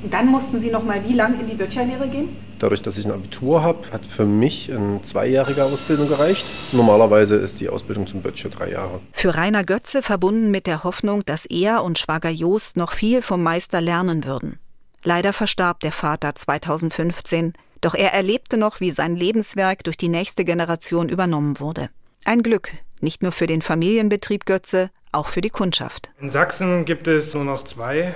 Und 0.03 0.13
dann 0.13 0.27
mussten 0.27 0.59
Sie 0.59 0.69
noch 0.69 0.83
mal 0.83 1.01
wie 1.07 1.13
lange 1.13 1.39
in 1.39 1.47
die 1.47 1.55
Böttcherlehre 1.55 2.07
gehen? 2.07 2.29
Dadurch, 2.59 2.83
dass 2.83 2.97
ich 2.97 3.05
ein 3.05 3.11
Abitur 3.11 3.63
habe, 3.63 3.91
hat 3.91 4.05
für 4.05 4.25
mich 4.25 4.71
eine 4.71 5.01
zweijährige 5.01 5.63
Ausbildung 5.63 6.07
gereicht. 6.07 6.45
Normalerweise 6.73 7.35
ist 7.35 7.59
die 7.59 7.69
Ausbildung 7.69 8.05
zum 8.05 8.21
Böttcher 8.21 8.49
drei 8.49 8.71
Jahre. 8.71 8.99
Für 9.13 9.35
Rainer 9.35 9.63
Götze 9.63 10.03
verbunden 10.03 10.51
mit 10.51 10.67
der 10.67 10.83
Hoffnung, 10.83 11.25
dass 11.25 11.45
er 11.47 11.83
und 11.83 11.97
Schwager 11.97 12.29
Jost 12.29 12.77
noch 12.77 12.91
viel 12.91 13.23
vom 13.23 13.41
Meister 13.41 13.81
lernen 13.81 14.25
würden. 14.25 14.59
Leider 15.03 15.33
verstarb 15.33 15.79
der 15.79 15.91
Vater 15.91 16.35
2015, 16.35 17.53
doch 17.81 17.95
er 17.95 18.13
erlebte 18.13 18.57
noch, 18.57 18.79
wie 18.79 18.91
sein 18.91 19.15
Lebenswerk 19.15 19.83
durch 19.83 19.97
die 19.97 20.09
nächste 20.09 20.45
Generation 20.45 21.09
übernommen 21.09 21.59
wurde. 21.59 21.89
Ein 22.23 22.43
Glück, 22.43 22.73
nicht 22.99 23.23
nur 23.23 23.31
für 23.31 23.47
den 23.47 23.63
Familienbetrieb 23.63 24.45
Götze, 24.45 24.91
auch 25.11 25.27
für 25.27 25.41
die 25.41 25.49
Kundschaft. 25.49 26.11
In 26.21 26.29
Sachsen 26.29 26.85
gibt 26.85 27.07
es 27.07 27.33
nur 27.33 27.43
noch 27.43 27.63
zwei 27.63 28.13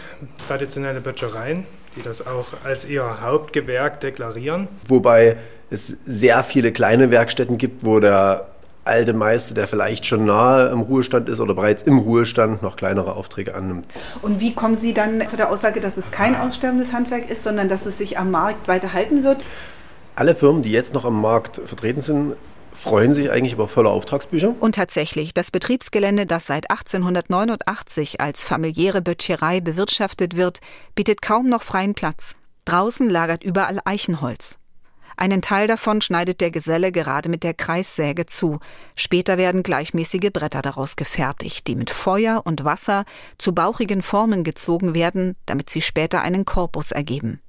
traditionelle 0.48 1.02
Böttchereien, 1.02 1.66
die 1.96 2.04
das 2.04 2.26
auch 2.26 2.46
als 2.64 2.86
ihr 2.86 3.22
Hauptgewerk 3.22 4.02
deklarieren. 4.02 4.68
Wobei 4.88 5.38
es 5.72 5.98
sehr 6.06 6.44
viele 6.44 6.72
kleine 6.72 7.10
Werkstätten 7.10 7.58
gibt, 7.58 7.84
wo 7.84 8.00
der 8.00 8.48
alte 8.84 9.14
Meister, 9.14 9.56
der 9.56 9.68
vielleicht 9.68 10.06
schon 10.06 10.26
nahe 10.26 10.70
im 10.70 10.82
Ruhestand 10.82 11.28
ist 11.28 11.40
oder 11.40 11.56
bereits 11.56 11.82
im 11.82 11.98
Ruhestand, 11.98 12.62
noch 12.62 12.76
kleinere 12.76 13.16
Aufträge 13.16 13.56
annimmt. 13.56 13.88
Und 14.22 14.40
wie 14.40 14.54
kommen 14.54 14.78
Sie 14.78 14.94
dann 14.94 15.28
zu 15.28 15.36
der 15.36 15.50
Aussage, 15.50 15.82
dass 15.82 15.98
es 15.98 16.12
kein 16.12 16.36
aussterbendes 16.36 16.94
Handwerk 16.94 17.28
ist, 17.32 17.42
sondern 17.42 17.70
dass 17.70 17.88
es 17.88 17.98
sich 17.98 18.20
am 18.20 18.30
Markt 18.30 18.68
weiter 18.68 18.94
halten 18.94 19.24
wird? 19.24 19.44
Alle 20.16 20.36
Firmen, 20.36 20.62
die 20.62 20.72
jetzt 20.72 20.94
noch 20.94 21.06
am 21.06 21.20
Markt 21.20 21.60
vertreten 21.66 22.02
sind, 22.02 22.36
freuen 22.76 23.14
sich 23.14 23.32
eigentlich 23.32 23.54
über 23.54 23.68
volle 23.68 23.90
Auftragsbücher. 23.90 24.56
Und 24.60 24.76
tatsächlich, 24.76 25.34
das 25.34 25.52
Betriebsgelände, 25.52 26.26
das 26.26 26.46
seit 26.46 26.70
1889 26.70 28.22
als 28.22 28.44
familiäre 28.44 29.02
Böttcherei 29.02 29.62
bewirtschaftet 29.62 30.36
wird, 30.36 30.60
bietet 30.94 31.22
kaum 31.22 31.50
noch 31.50 31.64
freien 31.64 31.94
Platz. 31.96 32.36
Draußen 32.66 33.10
lagert 33.10 33.44
überall 33.44 33.80
Eichenholz. 33.86 34.58
Einen 35.18 35.42
Teil 35.42 35.68
davon 35.68 36.02
schneidet 36.02 36.42
der 36.42 36.52
Geselle 36.52 36.92
gerade 36.92 37.30
mit 37.30 37.44
der 37.44 37.54
Kreissäge 37.54 38.26
zu. 38.26 38.60
Später 38.96 39.38
werden 39.38 39.64
gleichmäßige 39.64 40.32
Bretter 40.34 40.62
daraus 40.62 40.98
gefertigt, 40.98 41.68
die 41.68 41.76
mit 41.76 41.90
Feuer 41.90 42.42
und 42.44 42.66
Wasser 42.66 43.06
zu 43.38 43.54
bauchigen 43.54 44.02
Formen 44.02 44.44
gezogen 44.44 44.94
werden, 44.94 45.36
damit 45.46 45.70
sie 45.70 45.82
später 45.82 46.22
einen 46.22 46.44
Korpus 46.44 46.92
ergeben. 46.92 47.40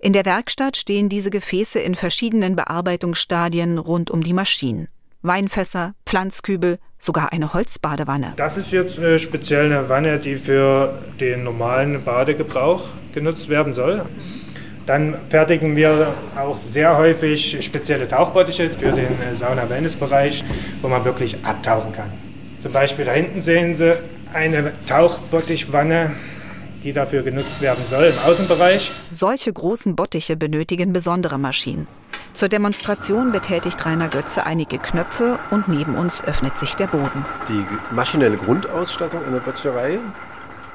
In 0.00 0.12
der 0.12 0.24
Werkstatt 0.24 0.76
stehen 0.76 1.08
diese 1.08 1.30
Gefäße 1.30 1.78
in 1.78 1.94
verschiedenen 1.94 2.56
Bearbeitungsstadien 2.56 3.78
rund 3.78 4.10
um 4.10 4.22
die 4.22 4.32
Maschinen. 4.32 4.88
Weinfässer, 5.22 5.94
Pflanzkübel, 6.06 6.78
sogar 6.98 7.32
eine 7.32 7.52
Holzbadewanne. 7.52 8.34
Das 8.36 8.56
ist 8.56 8.70
jetzt 8.70 8.98
eine 8.98 9.88
Wanne, 9.88 10.18
die 10.18 10.36
für 10.36 11.02
den 11.20 11.44
normalen 11.44 12.04
Badegebrauch 12.04 12.84
genutzt 13.12 13.48
werden 13.48 13.72
soll. 13.72 14.04
Dann 14.86 15.16
fertigen 15.28 15.76
wir 15.76 16.14
auch 16.34 16.56
sehr 16.56 16.96
häufig 16.96 17.62
spezielle 17.62 18.08
Tauchbottiche 18.08 18.70
für 18.70 18.92
den 18.92 19.20
äh, 19.20 19.34
Sauna-Wellness-Bereich, 19.34 20.42
wo 20.80 20.88
man 20.88 21.04
wirklich 21.04 21.36
abtauchen 21.44 21.92
kann. 21.92 22.10
Zum 22.62 22.72
Beispiel 22.72 23.04
da 23.04 23.12
hinten 23.12 23.42
sehen 23.42 23.74
Sie 23.74 23.92
eine 24.32 24.72
Tauchbottichwanne, 24.86 26.12
die 26.82 26.92
dafür 26.92 27.22
genutzt 27.22 27.60
werden 27.60 27.84
soll 27.88 28.04
im 28.04 28.30
Außenbereich. 28.30 28.90
Solche 29.10 29.52
großen 29.52 29.96
Bottiche 29.96 30.36
benötigen 30.36 30.92
besondere 30.92 31.38
Maschinen. 31.38 31.86
Zur 32.34 32.48
Demonstration 32.48 33.32
betätigt 33.32 33.84
Rainer 33.84 34.08
Götze 34.08 34.46
einige 34.46 34.78
Knöpfe 34.78 35.38
und 35.50 35.66
neben 35.66 35.96
uns 35.96 36.22
öffnet 36.22 36.56
sich 36.56 36.74
der 36.76 36.86
Boden. 36.86 37.24
Die 37.48 37.64
maschinelle 37.92 38.36
Grundausstattung 38.36 39.24
einer 39.24 39.40
Böttcherei 39.40 39.98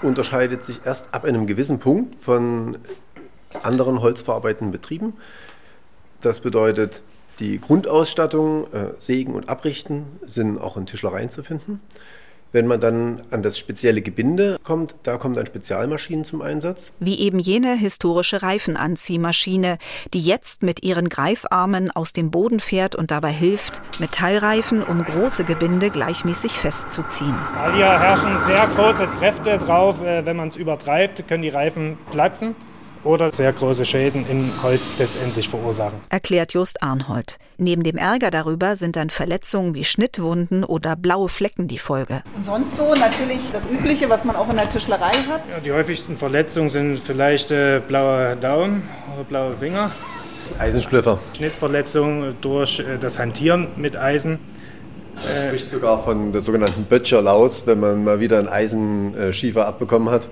unterscheidet 0.02 0.66
sich 0.66 0.82
erst 0.84 1.13
ab 1.13 1.24
einem 1.24 1.48
gewissen 1.48 1.80
Punkt 1.80 2.20
von 2.20 2.78
anderen 3.62 4.02
holzverarbeitenden 4.02 4.72
Betrieben. 4.72 5.13
Das 6.20 6.42
bedeutet, 6.42 7.02
die 7.39 7.60
Grundausstattung, 7.60 8.72
äh, 8.74 8.94
Sägen 9.00 9.34
und 9.34 9.50
Abrichten 9.50 10.06
sind 10.26 10.60
auch 10.60 10.78
in 10.78 10.86
Tischlereien 10.86 11.30
zu 11.30 11.44
finden. 11.44 11.82
Wenn 12.54 12.68
man 12.68 12.80
dann 12.80 13.24
an 13.32 13.42
das 13.42 13.58
spezielle 13.58 14.04
Gebinde 14.04 14.60
kommt, 14.63 14.94
da 15.02 15.18
kommen 15.18 15.34
dann 15.34 15.48
Spezialmaschinen 15.48 16.24
zum 16.24 16.44
Einsatz. 16.44 16.92
Wie 17.00 17.20
eben 17.20 17.39
jene 17.39 17.76
historische 17.76 18.44
Reifenanziehmaschine, 18.44 19.80
die 20.13 20.22
jetzt 20.22 20.62
mit 20.62 20.84
ihren 20.84 21.10
Greifarmen 21.10 21.89
aus 21.89 22.13
dem 22.13 22.30
Boden 22.30 22.60
fährt 22.60 22.96
und 22.96 23.10
dabei 23.10 23.32
hilft, 23.32 23.82
Metallreifen 24.00 24.84
um 24.84 25.04
große 25.04 25.46
Gebinde 25.46 25.89
gleichmäßig 25.89 26.52
festzuziehen. 26.52 27.36
Hier 27.76 28.00
herrschen 28.00 28.38
sehr 28.46 28.68
große 28.68 29.08
Kräfte 29.18 29.58
drauf. 29.58 30.00
Äh, 30.04 30.24
wenn 30.24 30.38
man 30.38 30.50
es 30.50 30.56
übertreibt, 30.56 31.28
können 31.28 31.42
die 31.42 31.50
Reifen 31.50 31.98
platzen 32.12 32.56
oder 33.04 33.32
sehr 33.32 33.52
große 33.52 33.86
Schäden 33.86 34.26
in 34.28 34.50
Holz 34.62 34.82
letztendlich 34.98 35.50
verursachen. 35.50 36.00
Erklärt 36.10 36.54
Just 36.54 36.82
Arnhold. 36.82 37.38
Neben 37.58 37.84
dem 37.84 37.98
Ärger 37.98 38.32
darüber 38.32 38.76
sind 38.76 38.96
dann 38.96 39.10
Verletzungen 39.10 39.74
wie 39.74 39.84
Schnittwunden 39.84 40.63
oder 40.63 40.96
blaue 40.96 41.30
Flecken 41.30 41.68
die 41.68 41.78
Folge. 41.78 42.24
Und 42.36 42.46
sonst 42.46 42.78
so 42.78 42.94
natürlich 42.96 43.42
das 43.52 43.66
Übliche, 43.70 44.10
was 44.10 44.26
man 44.26 44.36
auch 44.36 44.50
in 44.50 44.58
der 44.58 44.70
Tischlerei 44.70 45.12
hat? 45.30 45.42
Ja, 45.50 45.60
die 45.63 45.72
häufigsten 45.72 46.18
Verletzungen 46.18 46.70
sind 46.70 47.00
vielleicht 47.00 47.52
äh, 47.52 47.82
blauer 47.86 48.36
Daumen 48.36 48.84
oder 49.13 49.24
blaue 49.24 49.58
Finger. 49.58 49.92
Eisenspliffer. 50.60 51.20
Schnittverletzungen 51.36 52.36
durch 52.42 52.80
äh, 52.80 52.98
das 53.00 53.18
Hantieren 53.18 53.68
mit 53.76 53.96
Eisen. 53.96 54.39
Man 55.16 55.48
spricht 55.48 55.70
sogar 55.70 56.04
von 56.04 56.32
der 56.32 56.42
sogenannten 56.42 56.86
Böttcherlaus, 56.86 57.68
wenn 57.68 57.80
man 57.80 58.04
mal 58.04 58.20
wieder 58.20 58.39
einen 58.39 58.48
Eisenschiefer 58.48 59.68
abbekommen 59.68 60.10
hat. 60.10 60.28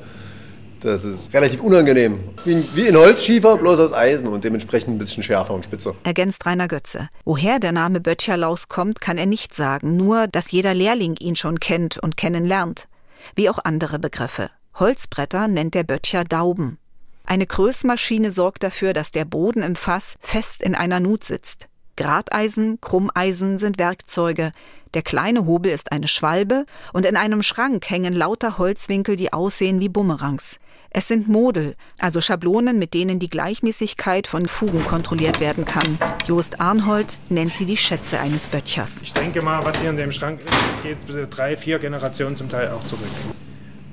Das 0.81 1.03
ist 1.03 1.31
relativ 1.31 1.61
unangenehm. 1.61 2.19
Wie, 2.43 2.87
in 2.87 2.97
Holzschiefer, 2.97 3.57
bloß 3.57 3.79
aus 3.79 3.93
Eisen 3.93 4.27
und 4.27 4.43
dementsprechend 4.43 4.95
ein 4.95 4.97
bisschen 4.97 5.21
schärfer 5.21 5.53
und 5.53 5.63
spitzer. 5.63 5.95
Ergänzt 6.03 6.45
Rainer 6.45 6.67
Götze. 6.67 7.09
Woher 7.23 7.59
der 7.59 7.71
Name 7.71 7.99
Böttcherlaus 7.99 8.67
kommt, 8.67 8.99
kann 8.99 9.19
er 9.19 9.27
nicht 9.27 9.53
sagen, 9.53 9.95
nur 9.95 10.27
dass 10.27 10.51
jeder 10.51 10.73
Lehrling 10.73 11.17
ihn 11.17 11.35
schon 11.35 11.59
kennt 11.59 11.99
und 11.99 12.17
kennenlernt. 12.17 12.87
Wie 13.35 13.49
auch 13.49 13.59
andere 13.63 13.99
Begriffe. 13.99 14.49
Holzbretter 14.75 15.47
nennt 15.47 15.75
der 15.75 15.83
Böttcher 15.83 16.23
Dauben. 16.23 16.79
Eine 17.25 17.45
Krösmaschine 17.45 18.31
sorgt 18.31 18.63
dafür, 18.63 18.93
dass 18.93 19.11
der 19.11 19.25
Boden 19.25 19.61
im 19.61 19.75
Fass 19.75 20.15
fest 20.19 20.63
in 20.63 20.73
einer 20.73 20.99
Nut 20.99 21.23
sitzt. 21.23 21.67
Grateisen, 21.95 22.79
Krummeisen 22.81 23.59
sind 23.59 23.77
Werkzeuge. 23.77 24.51
Der 24.95 25.03
kleine 25.03 25.45
Hobel 25.45 25.71
ist 25.71 25.91
eine 25.91 26.07
Schwalbe 26.07 26.65
und 26.93 27.05
in 27.05 27.15
einem 27.15 27.43
Schrank 27.43 27.89
hängen 27.89 28.13
lauter 28.13 28.57
Holzwinkel, 28.57 29.15
die 29.15 29.31
aussehen 29.31 29.79
wie 29.79 29.89
Bumerangs. 29.89 30.57
Es 30.93 31.07
sind 31.07 31.29
Model, 31.29 31.75
also 31.99 32.19
Schablonen, 32.19 32.77
mit 32.77 32.93
denen 32.93 33.17
die 33.17 33.29
Gleichmäßigkeit 33.29 34.27
von 34.27 34.45
Fugen 34.49 34.83
kontrolliert 34.83 35.39
werden 35.39 35.63
kann. 35.63 35.97
Jost 36.25 36.59
Arnhold 36.59 37.21
nennt 37.29 37.53
sie 37.53 37.65
die 37.65 37.77
Schätze 37.77 38.19
eines 38.19 38.45
Böttchers. 38.47 39.01
Ich 39.01 39.13
denke 39.13 39.41
mal, 39.41 39.63
was 39.63 39.79
hier 39.79 39.89
in 39.89 39.95
dem 39.95 40.11
Schrank 40.11 40.41
ist, 40.41 40.83
geht 40.83 40.97
drei, 41.37 41.55
vier 41.55 41.79
Generationen 41.79 42.35
zum 42.35 42.49
Teil 42.49 42.71
auch 42.71 42.83
zurück. 42.83 43.07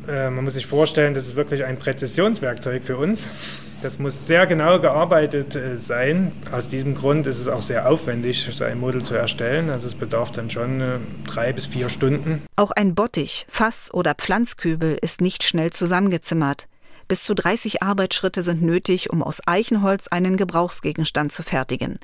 Äh, 0.09 0.31
man 0.31 0.43
muss 0.43 0.55
sich 0.55 0.67
vorstellen, 0.67 1.15
das 1.15 1.27
ist 1.27 1.37
wirklich 1.37 1.65
ein 1.65 1.79
Präzisionswerkzeug 1.79 2.83
für 2.83 2.97
uns. 2.97 3.29
Das 3.81 4.01
muss 4.01 4.27
sehr 4.27 4.49
genau 4.49 4.81
gearbeitet 4.81 5.55
äh, 5.55 5.79
sein. 5.79 6.33
Aus 6.51 6.69
diesem 6.69 6.97
Grund 6.97 7.29
ist 7.29 7.39
es 7.39 7.47
auch 7.47 7.63
sehr 7.63 7.89
aufwendig, 7.89 8.49
so 8.53 8.65
ein 8.65 8.81
Model 8.81 9.05
zu 9.05 9.15
erstellen. 9.15 9.71
Also 9.71 9.87
es 9.87 9.95
bedarf 9.95 10.33
dann 10.33 10.51
schon 10.51 10.81
äh, 10.81 10.99
drei 11.29 11.53
bis 11.53 11.69
vier 11.69 11.91
Stunden. 11.91 12.43
Auch 12.57 12.73
ein 12.73 12.97
Bottich, 12.97 13.47
Fass 13.49 13.95
oder 13.95 14.17
Pflanzkübel 14.17 14.99
ist 15.01 15.21
nicht 15.21 15.45
schnell 15.45 15.71
zusammengezimmert. 15.71 16.67
Bis 17.09 17.25
zu 17.25 17.35
30 17.35 17.83
Arbeitsschritte 17.83 18.43
sind 18.43 18.61
nötig, 18.61 19.11
um 19.11 19.23
aus 19.23 19.41
Eichenholz 19.47 20.09
einen 20.09 20.37
Gebrauchsgegenstand 20.37 21.33
zu 21.33 21.43
fertigen. 21.43 21.99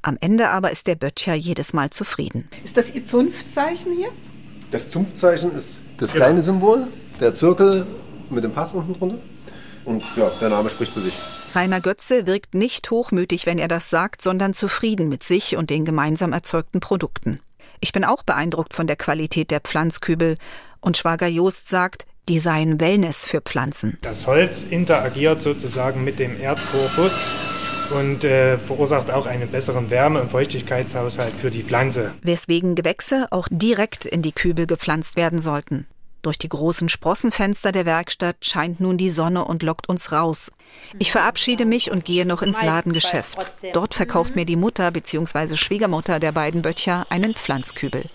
Am 0.00 0.16
Ende 0.18 0.48
aber 0.48 0.70
ist 0.70 0.86
der 0.86 0.94
Böttcher 0.94 1.34
jedes 1.34 1.74
Mal 1.74 1.90
zufrieden. 1.90 2.48
Ist 2.64 2.78
das 2.78 2.94
Ihr 2.94 3.04
Zunftzeichen 3.04 3.92
hier? 3.92 4.08
Das 4.70 4.90
Zunftzeichen 4.90 5.52
ist 5.52 5.76
das 5.98 6.12
kleine 6.12 6.42
Symbol, 6.42 6.88
der 7.20 7.34
Zirkel 7.34 7.86
mit 8.30 8.44
dem 8.44 8.52
Fass 8.52 8.72
unten 8.72 8.94
drunter. 8.94 9.18
Und 9.84 10.02
ja, 10.16 10.30
der 10.40 10.48
Name 10.48 10.70
spricht 10.70 10.92
für 10.92 11.00
sich. 11.00 11.14
Rainer 11.54 11.80
Götze 11.82 12.26
wirkt 12.26 12.54
nicht 12.54 12.90
hochmütig, 12.90 13.44
wenn 13.44 13.58
er 13.58 13.68
das 13.68 13.90
sagt, 13.90 14.22
sondern 14.22 14.54
zufrieden 14.54 15.08
mit 15.08 15.22
sich 15.22 15.56
und 15.56 15.68
den 15.68 15.84
gemeinsam 15.84 16.32
erzeugten 16.32 16.80
Produkten. 16.80 17.40
Ich 17.80 17.92
bin 17.92 18.04
auch 18.04 18.22
beeindruckt 18.22 18.74
von 18.74 18.86
der 18.86 18.96
Qualität 18.96 19.50
der 19.50 19.60
Pflanzkübel. 19.60 20.36
Und 20.80 20.96
Schwager 20.96 21.28
Jost 21.28 21.68
sagt, 21.68 22.06
die 22.28 22.40
seien 22.40 22.80
Wellness 22.80 23.24
für 23.24 23.40
Pflanzen. 23.40 23.98
Das 24.02 24.26
Holz 24.26 24.64
interagiert 24.68 25.42
sozusagen 25.42 26.04
mit 26.04 26.18
dem 26.18 26.40
Erdkorpus 26.40 27.90
und 27.96 28.24
äh, 28.24 28.58
verursacht 28.58 29.10
auch 29.10 29.26
einen 29.26 29.48
besseren 29.48 29.90
Wärme- 29.90 30.20
und 30.20 30.30
Feuchtigkeitshaushalt 30.30 31.34
für 31.34 31.50
die 31.50 31.62
Pflanze. 31.62 32.14
Weswegen 32.22 32.74
Gewächse 32.74 33.28
auch 33.30 33.48
direkt 33.50 34.04
in 34.04 34.22
die 34.22 34.32
Kübel 34.32 34.66
gepflanzt 34.66 35.16
werden 35.16 35.40
sollten. 35.40 35.86
Durch 36.22 36.38
die 36.38 36.48
großen 36.48 36.88
Sprossenfenster 36.88 37.70
der 37.70 37.86
Werkstatt 37.86 38.44
scheint 38.44 38.80
nun 38.80 38.96
die 38.96 39.10
Sonne 39.10 39.44
und 39.44 39.62
lockt 39.62 39.88
uns 39.88 40.10
raus. 40.10 40.50
Ich 40.98 41.12
verabschiede 41.12 41.64
mich 41.64 41.92
und 41.92 42.04
gehe 42.04 42.26
noch 42.26 42.42
ins 42.42 42.60
Ladengeschäft. 42.60 43.52
Dort 43.72 43.94
verkauft 43.94 44.34
mir 44.34 44.44
die 44.44 44.56
Mutter 44.56 44.90
bzw. 44.90 45.54
Schwiegermutter 45.54 46.18
der 46.18 46.32
beiden 46.32 46.62
Böttcher 46.62 47.06
einen 47.10 47.34
Pflanzkübel. 47.34 48.06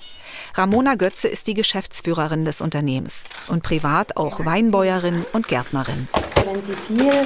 Ramona 0.53 0.95
Götze 0.95 1.29
ist 1.29 1.47
die 1.47 1.53
Geschäftsführerin 1.53 2.43
des 2.43 2.59
Unternehmens 2.59 3.23
und 3.47 3.63
privat 3.63 4.17
auch 4.17 4.45
Weinbäuerin 4.45 5.25
und 5.31 5.47
Gärtnerin. 5.47 6.09
Wenn 6.45 6.61
Sie 6.61 6.73
viel 6.73 7.25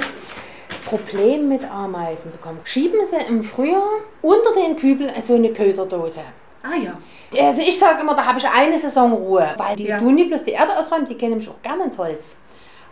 Probleme 0.84 1.42
mit 1.42 1.64
Ameisen 1.64 2.30
bekommen, 2.30 2.60
schieben 2.64 3.00
Sie 3.04 3.16
im 3.28 3.42
Frühjahr 3.42 3.82
unter 4.22 4.54
den 4.54 4.76
Kübel 4.76 5.10
so 5.20 5.34
eine 5.34 5.52
Köderdose. 5.52 6.20
Ah 6.62 6.76
ja. 6.76 7.46
Also 7.46 7.62
ich 7.62 7.78
sage 7.78 8.00
immer, 8.00 8.14
da 8.14 8.24
habe 8.24 8.38
ich 8.38 8.48
eine 8.48 8.78
Saison 8.78 9.12
Ruhe, 9.12 9.54
weil 9.56 9.76
die 9.76 9.84
ja. 9.84 9.98
tun 9.98 10.14
nicht 10.14 10.28
bloß 10.28 10.44
die 10.44 10.52
Erde 10.52 10.76
ausräumen, 10.78 11.06
die 11.06 11.14
gehen 11.14 11.30
nämlich 11.30 11.48
auch 11.48 11.60
gerne 11.62 11.84
ins 11.84 11.98
Holz. 11.98 12.36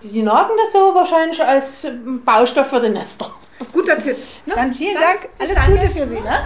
Die 0.02 0.22
nagen 0.22 0.52
das 0.56 0.72
so 0.72 0.94
wahrscheinlich 0.94 1.42
als 1.42 1.86
Baustoff 2.24 2.68
für 2.68 2.80
die 2.80 2.90
Nester. 2.90 3.32
Guter 3.72 3.98
Tipp. 3.98 4.16
Ne? 4.46 4.54
Dann 4.54 4.74
vielen 4.74 4.94
Dank. 4.94 5.28
Alles 5.38 5.54
danke. 5.54 5.72
Gute 5.72 5.88
für 5.90 6.06
Sie. 6.06 6.20
Ne? 6.20 6.38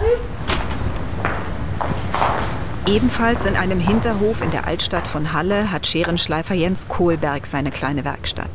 Ebenfalls 2.87 3.45
in 3.45 3.55
einem 3.55 3.79
Hinterhof 3.79 4.41
in 4.41 4.49
der 4.51 4.65
Altstadt 4.65 5.05
von 5.05 5.33
Halle 5.33 5.71
hat 5.71 5.85
Scherenschleifer 5.85 6.55
Jens 6.55 6.87
Kohlberg 6.87 7.45
seine 7.45 7.71
kleine 7.71 8.03
Werkstatt. 8.03 8.49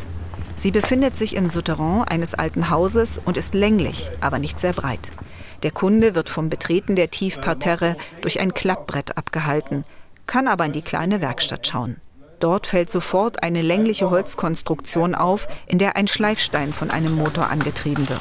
Sie 0.57 0.71
befindet 0.71 1.17
sich 1.17 1.37
im 1.37 1.49
Souterrain 1.49 2.05
eines 2.05 2.35
alten 2.35 2.71
Hauses 2.71 3.21
und 3.25 3.37
ist 3.37 3.55
länglich, 3.55 4.11
aber 4.21 4.39
nicht 4.39 4.59
sehr 4.59 4.73
breit. 4.73 5.11
Der 5.63 5.71
Kunde 5.71 6.15
wird 6.15 6.29
vom 6.31 6.49
Betreten 6.49 6.97
der 6.97 7.11
Tiefparterre 7.11 7.97
durch 8.23 8.41
ein 8.41 8.55
Klappbrett 8.55 9.17
abgehalten, 9.17 9.85
kann 10.27 10.49
aber 10.49 10.67
in 10.67 10.73
die 10.73 10.83
kleine 10.83 11.21
Werkstatt 11.21 11.67
schauen. 11.67 11.97
Dort 12.41 12.67
fällt 12.67 12.91
sofort 12.91 13.43
eine 13.43 13.63
längliche 13.63 14.11
Holzkonstruktion 14.11 15.15
auf, 15.15 15.47
in 15.67 15.79
der 15.79 15.97
ein 15.97 16.09
Schleifstein 16.09 16.73
von 16.73 16.91
einem 16.91 17.15
Motor 17.15 17.51
angetrieben 17.51 18.09
wird. 18.09 18.21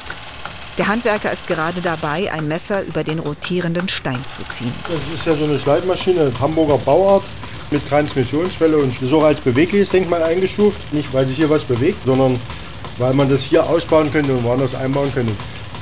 Der 0.79 0.87
Handwerker 0.87 1.31
ist 1.31 1.47
gerade 1.47 1.81
dabei, 1.81 2.31
ein 2.33 2.47
Messer 2.47 2.81
über 2.81 3.03
den 3.03 3.19
rotierenden 3.19 3.87
Stein 3.87 4.19
zu 4.27 4.41
ziehen. 4.49 4.73
Das 4.89 5.13
ist 5.13 5.27
ja 5.27 5.35
so 5.35 5.43
eine 5.43 5.59
Schleifmaschine, 5.59 6.31
Hamburger 6.39 6.79
Bauart 6.79 7.25
mit 7.69 7.87
Transmissionswelle 7.87 8.77
und 8.77 8.99
ist 8.99 9.13
auch 9.13 9.23
als 9.23 9.39
bewegliches 9.39 9.89
Denkmal 9.91 10.23
eingestuft. 10.23 10.77
Nicht, 10.91 11.13
weil 11.13 11.27
sich 11.27 11.37
hier 11.37 11.49
was 11.51 11.63
bewegt, 11.63 12.03
sondern 12.05 12.39
weil 12.97 13.13
man 13.13 13.29
das 13.29 13.43
hier 13.43 13.63
ausbauen 13.67 14.11
könnte 14.11 14.33
und 14.33 14.43
woanders 14.43 14.73
einbauen 14.73 15.13
könnte. 15.13 15.33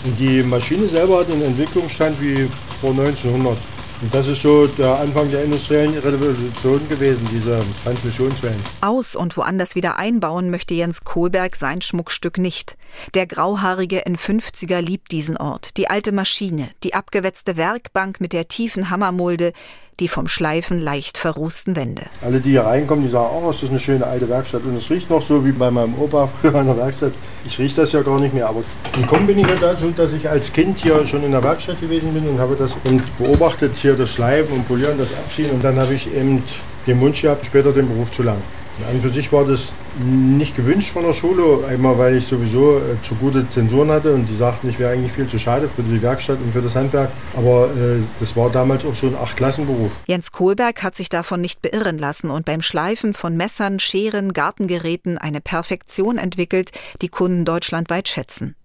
Und 0.04 0.20
die 0.20 0.44
Maschine 0.44 0.86
selber 0.88 1.20
hat 1.20 1.32
einen 1.32 1.44
Entwicklungsstand 1.44 2.20
wie 2.20 2.50
vor 2.82 2.90
1900. 2.90 3.58
Und 4.02 4.16
das 4.16 4.28
ist 4.28 4.42
so 4.42 4.66
der 4.66 5.00
Anfang 5.00 5.30
der 5.30 5.44
industriellen 5.44 5.96
Revolution 5.96 6.90
gewesen, 6.90 7.24
diese 7.32 7.64
Transmissionswellen. 7.84 8.60
Aus 8.82 9.16
und 9.16 9.38
woanders 9.38 9.76
wieder 9.76 10.00
einbauen 10.00 10.50
möchte 10.50 10.74
Jens 10.74 11.04
Kohlberg 11.04 11.56
sein 11.56 11.82
Schmuckstück 11.82 12.40
nicht. 12.40 12.78
Der 13.14 13.28
grauhaarige 13.28 14.08
N50er 14.08 14.82
liebt 14.82 15.12
diesen 15.12 15.38
Ort, 15.38 15.78
die 15.78 15.88
alte 15.88 16.12
Maschine, 16.12 16.70
die 16.84 16.96
abgewetzte 16.96 17.58
Werkbank 17.58 18.20
mit 18.20 18.34
der 18.34 18.48
tiefen 18.48 18.90
Hammermulde, 18.90 19.54
die 20.02 20.08
vom 20.08 20.28
Schleifen 20.28 20.82
leicht 20.82 21.20
verrußten 21.20 21.76
Wände. 21.76 22.04
Alle, 22.24 22.42
die 22.42 22.50
hier 22.50 22.64
reinkommen, 22.64 23.06
die 23.06 23.12
sagen, 23.12 23.30
oh, 23.34 23.48
das 23.48 23.62
ist 23.62 23.70
eine 23.70 23.80
schöne 23.80 24.06
alte 24.06 24.28
Werkstatt. 24.28 24.64
Und 24.66 24.76
es 24.76 24.90
riecht 24.90 25.10
noch 25.12 25.22
so 25.22 25.46
wie 25.46 25.52
bei 25.52 25.70
meinem 25.70 25.94
Opa 25.94 26.28
früher 26.42 26.60
in 26.60 26.66
der 26.66 26.78
Werkstatt. 26.78 27.14
Ich 27.46 27.60
rieche 27.60 27.76
das 27.78 27.92
ja 27.92 28.02
gar 28.02 28.20
nicht 28.20 28.34
mehr. 28.34 28.50
Aber 28.50 28.64
gekommen 29.00 29.28
bin 29.28 29.38
ich 29.38 29.48
ja 29.48 29.56
dazu, 29.56 29.94
dass 29.96 30.14
ich 30.14 30.28
als 30.28 30.52
Kind 30.52 30.80
hier 30.80 31.06
schon 31.06 31.24
in 31.24 31.32
der 31.32 31.44
Werkstatt 31.44 31.80
gewesen 31.80 32.14
bin 32.14 32.28
und 32.28 32.40
habe 32.40 32.56
das 32.56 32.78
eben 32.84 33.02
beobachtet, 33.20 33.76
hier 33.76 33.94
das 33.94 34.10
Schleifen 34.10 34.54
und 34.56 34.68
Polieren, 34.68 34.98
das 34.98 35.14
Abziehen. 35.14 35.52
Und 35.52 35.64
dann 35.64 35.78
habe 35.78 35.94
ich 35.94 36.12
eben 36.14 36.44
den 36.88 37.00
Wunsch 37.00 37.22
gehabt, 37.22 37.46
später 37.46 37.72
den 37.72 37.88
Beruf 37.88 38.12
zu 38.12 38.24
lernen. 38.24 38.42
Und 38.80 38.96
und 38.96 39.02
für 39.04 39.10
sich 39.10 39.32
war 39.32 39.46
das 39.46 39.68
nicht 40.00 40.56
gewünscht 40.56 40.92
von 40.92 41.04
der 41.04 41.14
Schule. 41.14 41.66
Einmal, 41.68 41.98
weil 41.98 42.18
ich 42.18 42.26
sowieso 42.26 42.78
äh, 42.78 43.02
zu 43.04 43.16
gute 43.16 43.50
Zensuren 43.50 43.90
hatte 43.90 44.14
und 44.14 44.28
die 44.28 44.36
sagten, 44.36 44.70
ich 44.70 44.80
wäre 44.80 44.94
eigentlich 44.94 45.12
viel 45.12 45.28
zu 45.28 45.40
schade 45.40 45.70
für 45.70 45.84
die 45.84 46.02
Werkstatt 46.02 46.38
und 46.44 46.54
für 46.54 46.62
das 46.62 46.76
Handwerk. 46.76 47.10
Aber 47.36 47.66
äh, 47.66 48.02
das 48.20 48.36
war 48.36 48.50
damals 48.50 48.86
auch 48.86 48.96
so 48.96 49.08
ein 49.08 49.16
Achtklassenberuf. 49.16 49.92
Jens 50.08 50.32
Kohlberg 50.32 50.84
hat 50.84 50.96
sich 50.96 51.10
davon 51.10 51.42
nicht 51.42 51.62
beirren 51.62 51.98
lassen 51.98 52.30
und 52.30 52.46
beim 52.46 52.62
Schleifen 52.62 53.14
von 53.14 53.36
Messern, 53.36 53.80
Scheren, 53.80 54.34
Gartengeräten 54.34 55.18
eine 55.18 55.42
Perfektion 55.42 56.18
entwickelt, 56.18 56.72
die 57.02 57.10
Kunden 57.10 57.46
deutschlandweit 57.46 58.08
schätzen. 58.08 58.56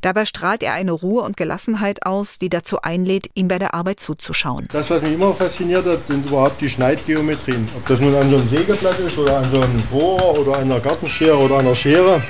Dabei 0.00 0.24
strahlt 0.24 0.62
er 0.62 0.72
eine 0.72 0.92
Ruhe 0.92 1.22
und 1.22 1.36
Gelassenheit 1.36 2.06
aus, 2.06 2.38
die 2.38 2.48
dazu 2.48 2.80
einlädt, 2.82 3.30
ihm 3.34 3.48
bei 3.48 3.58
der 3.58 3.74
Arbeit 3.74 4.00
zuzuschauen. 4.00 4.66
Das, 4.72 4.90
was 4.90 5.02
mich 5.02 5.12
immer 5.12 5.34
fasziniert 5.34 5.86
hat, 5.86 6.06
sind 6.06 6.26
überhaupt 6.26 6.60
die 6.60 6.68
Schneidgeometrien. 6.68 7.68
Ob 7.76 7.86
das 7.86 8.00
nun 8.00 8.14
an 8.14 8.30
so 8.30 8.36
einem 8.36 8.48
Sägeblatt 8.48 8.98
ist 9.00 9.18
oder 9.18 9.38
an 9.38 9.50
so 9.52 9.60
einem 9.60 9.82
Bohrer 9.90 10.38
oder 10.38 10.54
an 10.54 10.62
einer 10.62 10.80
Gartenschere 10.80 11.36
oder 11.36 11.58
einer 11.58 11.74
Schere. 11.74 12.22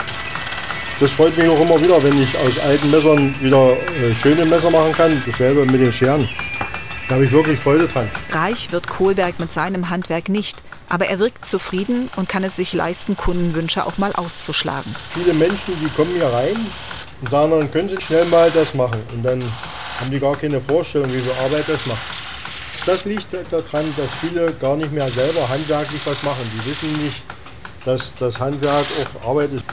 Das 1.01 1.11
freut 1.13 1.37
mich 1.37 1.49
auch 1.49 1.61
immer 1.61 1.81
wieder, 1.81 2.03
wenn 2.03 2.21
ich 2.21 2.37
aus 2.39 2.61
alten 2.61 2.91
Messern 2.91 3.35
wieder 3.41 3.73
äh, 3.73 4.15
schöne 4.15 4.45
Messer 4.45 4.71
machen 4.71 4.93
kann. 4.93 5.23
Dasselbe 5.27 5.65
mit 5.67 5.81
den 5.81 5.93
Scheren. 5.93 6.29
Da 7.09 7.17
habe 7.17 7.25
ich 7.25 7.33
wirklich 7.33 7.59
Freude 7.59 7.89
dran. 7.89 8.09
Reich 8.31 8.71
wird 8.71 8.89
Kohlberg 8.89 9.41
mit 9.41 9.53
seinem 9.53 9.91
Handwerk 9.91 10.29
nicht, 10.29 10.63
aber 10.89 11.07
er 11.07 11.19
wirkt 11.19 11.45
zufrieden 11.45 12.09
und 12.17 12.29
kann 12.29 12.45
es 12.45 12.57
sich 12.57 12.73
leisten, 12.73 13.17
Kundenwünsche 13.17 13.85
auch 13.85 13.99
mal 13.99 14.13
auszuschlagen. 14.13 14.95
Viele 15.13 15.35
Menschen, 15.35 15.75
die 15.83 15.89
kommen 15.89 16.13
hier 16.15 16.29
rein 16.29 16.57
und 17.23 17.31
sagen 17.31 17.53
dann, 17.53 17.71
können 17.71 17.89
Sie 17.89 18.01
schnell 18.01 18.25
mal 18.27 18.51
das 18.51 18.75
machen. 18.75 19.01
Und 19.15 19.23
dann 19.23 19.43
haben 20.01 20.11
die 20.11 20.21
gar 20.21 20.37
keine 20.37 20.61
Vorstellung, 20.61 21.09
wie 21.13 21.21
viel 21.21 21.33
Arbeit 21.45 21.69
das 21.69 21.87
macht. 21.87 22.03
Das 22.85 23.05
liegt 23.05 23.33
daran, 23.33 23.87
dass 23.97 24.13
viele 24.15 24.53
gar 24.55 24.77
nicht 24.77 24.93
mehr 24.93 25.09
selber 25.09 25.49
handwerklich 25.49 26.01
was 26.05 26.23
machen. 26.25 26.43
Die 26.53 26.69
wissen 26.69 26.93
nicht, 27.05 27.23
dass 27.85 28.13
das 28.17 28.41
Handwerk 28.41 28.85
auch 29.23 29.31
Arbeit 29.31 29.53
ist. 29.53 29.65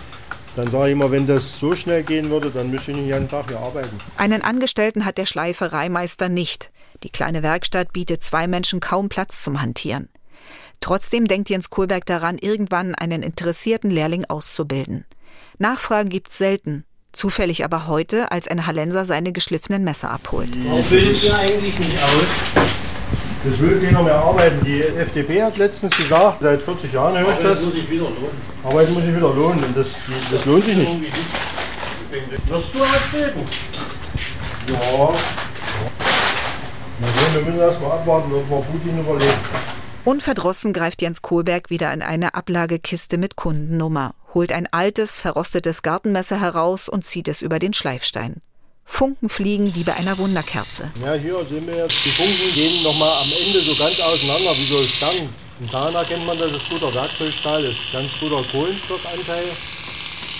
Dann 0.55 0.69
sage 0.69 0.87
ich 0.87 0.91
immer, 0.91 1.09
wenn 1.09 1.25
das 1.25 1.57
so 1.57 1.75
schnell 1.75 2.03
gehen 2.03 2.29
würde, 2.29 2.51
dann 2.51 2.69
müsste 2.69 2.91
ich 2.91 2.97
nicht 2.97 3.07
jeden 3.07 3.29
Tag 3.29 3.47
hier 3.47 3.59
arbeiten. 3.59 3.99
Einen 4.17 4.43
Angestellten 4.43 5.05
hat 5.05 5.17
der 5.17 5.25
Schleifereimeister 5.25 6.29
nicht. 6.29 6.71
Die 7.03 7.09
kleine 7.09 7.43
Werkstatt 7.43 7.93
bietet 7.93 8.23
zwei 8.23 8.47
Menschen 8.47 8.79
kaum 8.79 9.09
Platz 9.09 9.41
zum 9.41 9.61
Hantieren. 9.61 10.09
Trotzdem 10.81 11.25
denkt 11.25 11.49
Jens 11.49 11.69
Kohlberg 11.69 12.05
daran, 12.05 12.37
irgendwann 12.37 12.93
einen 12.93 13.23
interessierten 13.23 13.89
Lehrling 13.89 14.25
auszubilden. 14.25 15.05
Nachfragen 15.57 16.09
gibt's 16.09 16.37
selten. 16.37 16.85
Zufällig 17.11 17.63
aber 17.65 17.87
heute, 17.87 18.31
als 18.31 18.47
ein 18.47 18.65
Hallenser 18.67 19.05
seine 19.05 19.31
geschliffenen 19.31 19.83
Messer 19.83 20.11
abholt. 20.11 20.57
Warum 20.65 20.83
bildet 20.83 21.23
ihr 21.23 21.37
eigentlich 21.37 21.79
nicht 21.79 21.97
aus? 22.03 22.63
Das 23.43 23.59
will 23.59 23.79
keiner 23.81 24.03
mehr 24.03 24.15
arbeiten. 24.15 24.63
Die 24.65 24.81
FDP 24.83 25.41
hat 25.43 25.57
letztens 25.57 25.95
gesagt, 25.95 26.41
seit 26.41 26.61
40 26.61 26.91
Jahren 26.91 27.17
höre 27.17 27.29
ich 27.31 27.39
das. 27.39 27.61
muss 27.63 27.73
sich 27.73 27.89
wieder 27.89 28.03
lohnen. 28.03 28.41
Arbeit 28.63 28.89
muss 28.89 29.03
sich 29.03 29.15
wieder 29.15 29.33
lohnen 29.33 29.63
und 29.63 29.77
das, 29.77 29.87
das 30.31 30.45
lohnt 30.45 30.65
sich 30.65 30.75
nicht. 30.75 30.89
Wirst 32.47 32.75
du 32.75 32.79
ausbilden? 32.83 33.43
Ja. 34.67 35.11
Na 37.01 37.07
so, 37.07 37.35
wir 37.35 37.41
müssen 37.45 37.59
erst 37.59 37.81
mal 37.81 37.91
abwarten, 37.91 38.31
ob 38.33 38.49
wir 38.49 38.61
Putin 38.61 38.99
überleben. 38.99 39.33
Unverdrossen 40.03 40.73
greift 40.73 41.01
Jens 41.01 41.21
Kohlberg 41.21 41.69
wieder 41.69 41.93
in 41.93 42.01
eine 42.01 42.33
Ablagekiste 42.33 43.17
mit 43.17 43.35
Kundennummer, 43.35 44.15
holt 44.33 44.51
ein 44.51 44.67
altes, 44.71 45.21
verrostetes 45.21 45.81
Gartenmesser 45.81 46.39
heraus 46.39 46.89
und 46.89 47.05
zieht 47.05 47.27
es 47.27 47.41
über 47.41 47.59
den 47.59 47.73
Schleifstein. 47.73 48.41
Funken 48.85 49.29
fliegen 49.29 49.75
wie 49.75 49.83
bei 49.83 49.93
einer 49.93 50.17
Wunderkerze. 50.17 50.91
Ja, 51.03 51.13
hier 51.13 51.45
sehen 51.45 51.67
wir 51.67 51.77
jetzt, 51.77 52.03
die 52.05 52.09
Funken 52.09 52.53
gehen 52.53 52.83
nochmal 52.83 53.13
am 53.21 53.29
Ende 53.45 53.59
so 53.59 53.75
ganz 53.75 53.99
auseinander, 54.01 54.51
wie 54.57 54.65
so 54.65 54.83
Stern. 54.83 55.29
Und 55.59 55.73
daran 55.73 55.93
erkennt 55.93 56.25
man, 56.25 56.37
dass 56.39 56.51
es 56.51 56.69
guter 56.69 56.93
Werkzeugstahl 56.93 57.63
ist. 57.63 57.93
Ganz 57.93 58.19
guter 58.19 58.41
Kohlenstoffanteil 58.51 59.45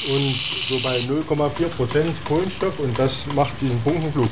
und 0.08 0.36
so 0.36 0.80
bei 0.80 0.95
0,4 0.95 1.67
Prozent 1.69 2.25
Kohlenstoff 2.25 2.80
und 2.80 2.97
das 2.97 3.25
macht 3.36 3.60
diesen 3.62 3.80
Funkenflug. 3.82 4.30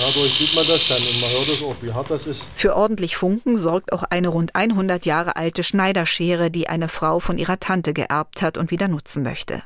Dadurch 0.00 0.32
sieht 0.32 0.54
man 0.54 0.64
das 0.68 0.86
dann 0.88 0.98
und 0.98 1.20
man 1.20 1.30
hört 1.30 1.48
es 1.48 1.62
auch, 1.62 1.74
wie 1.80 1.92
hart 1.92 2.10
das 2.10 2.26
ist. 2.26 2.44
Für 2.54 2.76
ordentlich 2.76 3.16
Funken 3.16 3.58
sorgt 3.58 3.92
auch 3.92 4.04
eine 4.04 4.28
rund 4.28 4.54
100 4.54 5.06
Jahre 5.06 5.34
alte 5.34 5.64
Schneiderschere, 5.64 6.50
die 6.50 6.68
eine 6.68 6.88
Frau 6.88 7.18
von 7.18 7.36
ihrer 7.36 7.58
Tante 7.58 7.92
geerbt 7.92 8.42
hat 8.42 8.58
und 8.58 8.70
wieder 8.70 8.86
nutzen 8.86 9.24
möchte. 9.24 9.62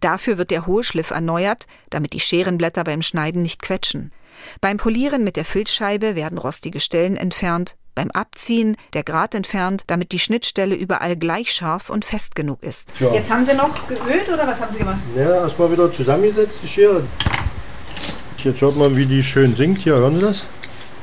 Dafür 0.00 0.36
wird 0.36 0.50
der 0.50 0.66
hohe 0.66 0.82
Schliff 0.82 1.10
erneuert, 1.10 1.66
damit 1.90 2.12
die 2.12 2.20
Scherenblätter 2.20 2.82
beim 2.82 3.02
Schneiden 3.02 3.42
nicht 3.42 3.62
quetschen. 3.62 4.12
Beim 4.60 4.78
Polieren 4.78 5.22
mit 5.22 5.36
der 5.36 5.44
Filzscheibe 5.44 6.16
werden 6.16 6.38
rostige 6.38 6.80
Stellen 6.80 7.16
entfernt, 7.16 7.76
beim 7.94 8.10
Abziehen 8.12 8.76
der 8.94 9.02
Grat 9.02 9.34
entfernt, 9.34 9.82
damit 9.88 10.12
die 10.12 10.20
Schnittstelle 10.20 10.76
überall 10.76 11.16
gleich 11.16 11.52
scharf 11.52 11.90
und 11.90 12.04
fest 12.04 12.36
genug 12.36 12.62
ist. 12.62 12.88
Ja. 13.00 13.12
Jetzt 13.12 13.30
haben 13.30 13.44
Sie 13.44 13.54
noch 13.54 13.88
geölt 13.88 14.28
oder 14.28 14.46
was 14.46 14.60
haben 14.60 14.72
Sie 14.72 14.78
gemacht? 14.78 14.98
Ja, 15.16 15.42
erstmal 15.42 15.70
wieder 15.72 15.92
zusammengesetzt, 15.92 16.60
die 16.62 16.68
Schere. 16.68 17.04
Jetzt 18.44 18.60
hört 18.60 18.76
man, 18.76 18.96
wie 18.96 19.06
die 19.06 19.22
schön 19.22 19.54
singt 19.56 19.78
hier, 19.78 19.96
hören 19.96 20.14
Sie 20.20 20.26
das? 20.26 20.46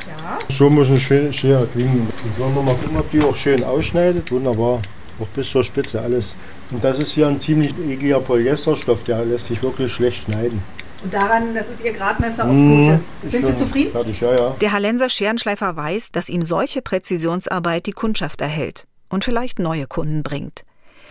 Ja. 0.08 0.39
So 0.50 0.69
muss 0.69 0.88
eine 0.88 1.02
schöne 1.02 1.34
Schere 1.34 1.67
klingen. 1.67 2.08
Und 2.24 2.39
wollen 2.39 2.56
wir 2.56 2.62
mal 2.62 2.76
gucken, 2.76 2.98
ob 2.98 3.12
die 3.12 3.21
auch 3.21 3.36
schön 3.36 3.62
ausschneidet. 3.63 4.32
Wunderbar. 4.32 4.80
Auch 5.19 5.28
bis 5.36 5.50
zur 5.50 5.63
Spitze 5.63 6.02
alles. 6.02 6.36
Und 6.71 6.84
das 6.84 7.00
ist 7.00 7.12
hier 7.12 7.28
ein 7.28 7.39
ziemlich 7.39 7.74
ekliger 7.89 8.19
Polyesterstoff, 8.19 9.04
der 9.04 9.24
lässt 9.26 9.48
sich 9.48 9.62
wirklich 9.62 9.91
schlecht 9.93 10.24
schneiden. 10.26 10.62
Und 11.04 11.13
daran, 11.13 11.54
das 11.54 11.69
ist 11.69 11.84
Ihr 11.84 11.93
Gradmesser, 11.93 12.45
ob 12.45 12.50
es 12.50 12.56
Mmh, 12.56 12.86
gut 12.88 13.00
ist. 13.24 13.32
Sind 13.32 13.48
Sie 13.48 13.56
zufrieden? 13.56 13.91
Fertig, 13.91 14.21
ja, 14.21 14.36
ja. 14.36 14.56
Der 14.62 14.71
Hallenser 14.71 15.10
Scherenschleifer 15.10 15.76
weiß, 15.76 16.12
dass 16.12 16.30
ihm 16.30 16.41
solche 16.41 16.82
Präzisionsarbeit 16.82 17.86
die 17.86 17.91
Kundschaft 17.91 18.41
erhält 18.41 18.88
und 19.10 19.24
vielleicht 19.24 19.60
neue 19.60 19.88
Kunden 19.88 20.24
bringt. 20.24 20.63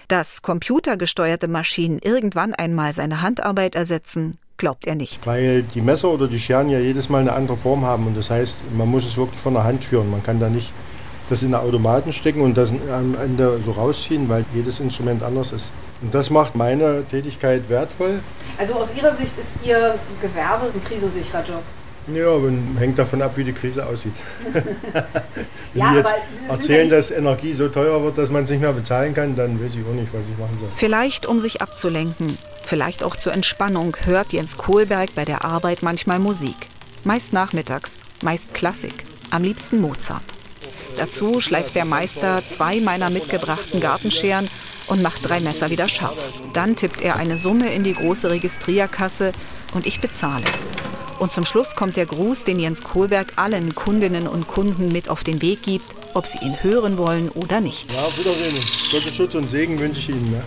Dass 0.08 0.42
computergesteuerte 0.42 1.48
Maschinen 1.48 1.98
irgendwann 2.02 2.54
einmal 2.54 2.92
seine 2.92 3.22
Handarbeit 3.22 3.74
ersetzen, 3.74 4.36
glaubt 4.56 4.86
er 4.86 4.94
nicht. 4.94 5.26
Weil 5.26 5.62
die 5.62 5.80
Messer 5.80 6.08
oder 6.10 6.26
die 6.28 6.38
Scheren 6.40 6.68
ja 6.70 6.78
jedes 6.78 7.08
Mal 7.08 7.20
eine 7.20 7.32
andere 7.32 7.56
Form 7.56 7.84
haben. 7.84 8.06
Und 8.06 8.16
das 8.16 8.30
heißt, 8.30 8.60
man 8.76 8.88
muss 8.88 9.06
es 9.06 9.16
wirklich 9.16 9.40
von 9.40 9.54
der 9.54 9.64
Hand 9.64 9.84
führen. 9.84 10.10
Man 10.10 10.22
kann 10.22 10.40
da 10.40 10.48
nicht 10.48 10.72
das 11.30 11.42
in 11.42 11.48
den 11.52 11.54
Automaten 11.54 12.12
stecken 12.12 12.42
und 12.42 12.54
das 12.56 12.70
am 12.70 13.16
Ende 13.22 13.58
so 13.64 13.72
rausziehen, 13.72 14.28
weil 14.28 14.44
jedes 14.54 14.80
Instrument 14.80 15.22
anders 15.22 15.52
ist. 15.52 15.70
Und 16.02 16.14
das 16.14 16.28
macht 16.30 16.54
meine 16.54 17.02
Tätigkeit 17.10 17.68
wertvoll. 17.70 18.20
Also 18.58 18.74
aus 18.74 18.88
Ihrer 18.94 19.14
Sicht 19.14 19.32
ist 19.38 19.50
Ihr 19.64 19.94
Gewerbe 20.20 20.66
ein 20.74 20.84
krisensicherer 20.84 21.42
Job. 21.42 21.62
Ja, 22.12 22.28
aber 22.28 22.50
hängt 22.78 22.98
davon 22.98 23.22
ab, 23.22 23.32
wie 23.36 23.44
die 23.44 23.54
Krise 23.54 23.86
aussieht. 23.86 24.12
Wenn 24.52 25.82
Ja, 25.82 25.90
die 25.92 25.96
jetzt 25.96 26.14
erzählen, 26.48 26.90
dass 26.90 27.10
Energie 27.10 27.54
so 27.54 27.68
teuer 27.68 28.02
wird, 28.02 28.18
dass 28.18 28.30
man 28.30 28.44
es 28.44 28.50
nicht 28.50 28.60
mehr 28.60 28.74
bezahlen 28.74 29.14
kann, 29.14 29.34
dann 29.34 29.58
weiß 29.64 29.76
ich 29.76 29.82
auch 29.82 29.94
nicht, 29.94 30.12
was 30.12 30.20
ich 30.30 30.38
machen 30.38 30.58
soll. 30.60 30.68
Vielleicht 30.76 31.24
um 31.24 31.40
sich 31.40 31.62
abzulenken, 31.62 32.36
vielleicht 32.66 33.02
auch 33.02 33.16
zur 33.16 33.32
Entspannung, 33.32 33.96
hört 34.04 34.32
Jens 34.32 34.56
Kohlberg 34.56 35.14
bei 35.14 35.24
der 35.24 35.44
Arbeit 35.44 35.82
manchmal 35.82 36.18
Musik. 36.18 36.56
Meist 37.04 37.32
nachmittags, 37.32 38.00
meist 38.22 38.54
Klassik, 38.54 39.04
am 39.30 39.42
liebsten 39.42 39.80
Mozart. 39.80 40.24
Dazu 40.96 41.40
schleift 41.40 41.74
der 41.74 41.84
Meister 41.84 42.42
zwei 42.46 42.80
meiner 42.80 43.10
mitgebrachten 43.10 43.80
Gartenscheren 43.80 44.48
und 44.86 45.02
macht 45.02 45.28
drei 45.28 45.40
Messer 45.40 45.70
wieder 45.70 45.88
scharf. 45.88 46.42
Dann 46.52 46.76
tippt 46.76 47.02
er 47.02 47.16
eine 47.16 47.38
Summe 47.38 47.72
in 47.72 47.84
die 47.84 47.94
große 47.94 48.30
Registrierkasse 48.30 49.32
und 49.74 49.86
ich 49.86 50.00
bezahle. 50.00 50.44
Und 51.18 51.32
zum 51.32 51.44
Schluss 51.44 51.74
kommt 51.74 51.96
der 51.96 52.06
Gruß, 52.06 52.44
den 52.44 52.58
Jens 52.58 52.82
Kohlberg 52.82 53.34
allen 53.36 53.74
Kundinnen 53.74 54.26
und 54.26 54.46
Kunden 54.46 54.88
mit 54.88 55.08
auf 55.08 55.24
den 55.24 55.40
Weg 55.42 55.62
gibt, 55.62 55.86
ob 56.14 56.26
sie 56.26 56.38
ihn 56.38 56.62
hören 56.62 56.98
wollen 56.98 57.28
oder 57.28 57.60
nicht. 57.60 57.92
Ja, 57.92 58.00
auf 58.00 58.18
Wiedersehen. 58.18 58.54
Gottes 58.90 59.14
Schutz 59.14 59.34
und 59.34 59.50
Segen 59.50 59.78
wünsche 59.78 60.00
ich 60.00 60.08
Ihnen. 60.10 60.30
Ne? 60.32 60.42